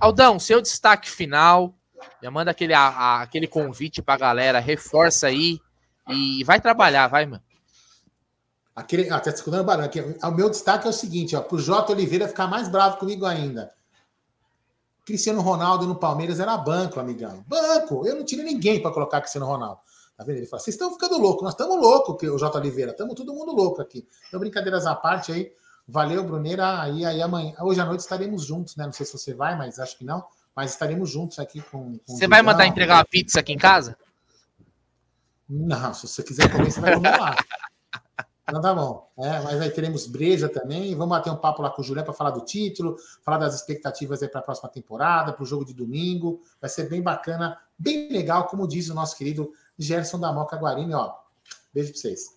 [0.05, 1.73] Aldão, seu destaque final.
[2.21, 5.59] Já manda aquele, a, a, aquele convite pra galera, reforça aí
[6.07, 7.41] e vai trabalhar, vai, mano.
[8.75, 9.99] Aquele, ah, escutando barulho aqui.
[9.99, 13.73] O meu destaque é o seguinte, ó, pro Jota Oliveira ficar mais bravo comigo ainda.
[15.03, 17.43] Cristiano Ronaldo no Palmeiras era banco, amigão.
[17.47, 18.05] Banco.
[18.05, 19.79] Eu não tinha ninguém para colocar Cristiano Ronaldo.
[20.15, 20.37] Tá vendo?
[20.37, 23.53] Ele fala: vocês estão ficando loucos, nós estamos loucos, o Jota Oliveira, estamos todo mundo
[23.53, 24.07] louco aqui.
[24.27, 25.51] Então, brincadeiras à parte aí.
[25.87, 26.81] Valeu, Bruneira.
[26.81, 28.85] Aí, aí amanhã, hoje à noite estaremos juntos, né?
[28.85, 30.25] Não sei se você vai, mas acho que não.
[30.55, 31.97] Mas estaremos juntos aqui com.
[31.99, 33.97] com você vai mandar entregar uma pizza aqui em casa?
[35.47, 37.35] Não, se você quiser comer, você vai comer lá.
[38.47, 39.09] Então tá bom.
[39.17, 40.95] É, mas aí teremos breja também.
[40.95, 44.21] Vamos bater um papo lá com o Juliano para falar do título, falar das expectativas
[44.21, 46.41] aí para a próxima temporada, para o jogo de domingo.
[46.61, 50.93] Vai ser bem bacana, bem legal, como diz o nosso querido Gerson da Moca Guarini,
[50.93, 51.13] ó.
[51.73, 52.34] Beijo para vocês.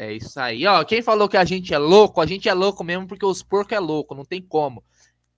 [0.00, 0.84] É isso aí, ó.
[0.84, 3.76] Quem falou que a gente é louco, a gente é louco mesmo porque os porcos
[3.76, 4.84] é louco, não tem como.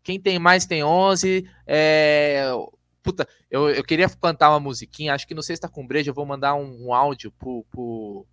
[0.02, 1.48] Quem tem mais tem 11.
[1.66, 2.44] É...
[3.02, 6.26] Puta, eu, eu queria cantar uma musiquinha, acho que no Sexta com Breja eu vou
[6.26, 8.26] mandar um, um áudio pro, pro,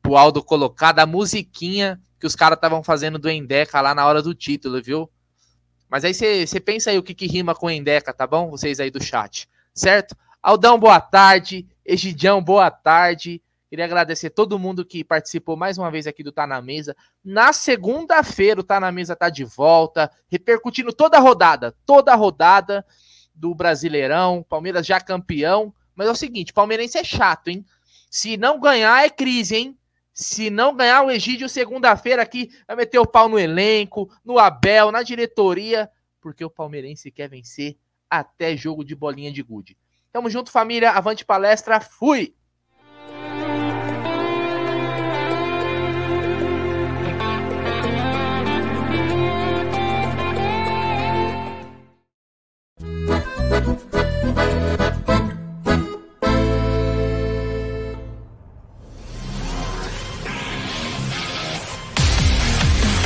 [0.00, 4.22] pro Aldo colocar da musiquinha que os caras estavam fazendo do Endeca lá na hora
[4.22, 5.10] do título, viu?
[5.90, 8.48] Mas aí você pensa aí o que, que rima com Endeca, tá bom?
[8.48, 10.16] Vocês aí do chat, certo?
[10.42, 11.68] Aldão, boa tarde.
[11.84, 13.42] Egidião, boa tarde.
[13.74, 16.94] Queria agradecer todo mundo que participou mais uma vez aqui do Tá na Mesa.
[17.24, 22.14] Na segunda-feira, o Tá na Mesa tá de volta, repercutindo toda a rodada, toda a
[22.14, 22.86] rodada
[23.34, 25.74] do Brasileirão, Palmeiras já campeão.
[25.92, 27.66] Mas é o seguinte, palmeirense é chato, hein?
[28.08, 29.78] Se não ganhar, é crise, hein?
[30.12, 34.92] Se não ganhar, o Egídio, segunda-feira aqui, vai meter o pau no elenco, no Abel,
[34.92, 35.90] na diretoria,
[36.20, 37.76] porque o palmeirense quer vencer
[38.08, 39.76] até jogo de bolinha de gude.
[40.12, 40.92] Tamo junto, família.
[40.92, 41.80] Avante palestra.
[41.80, 42.36] Fui!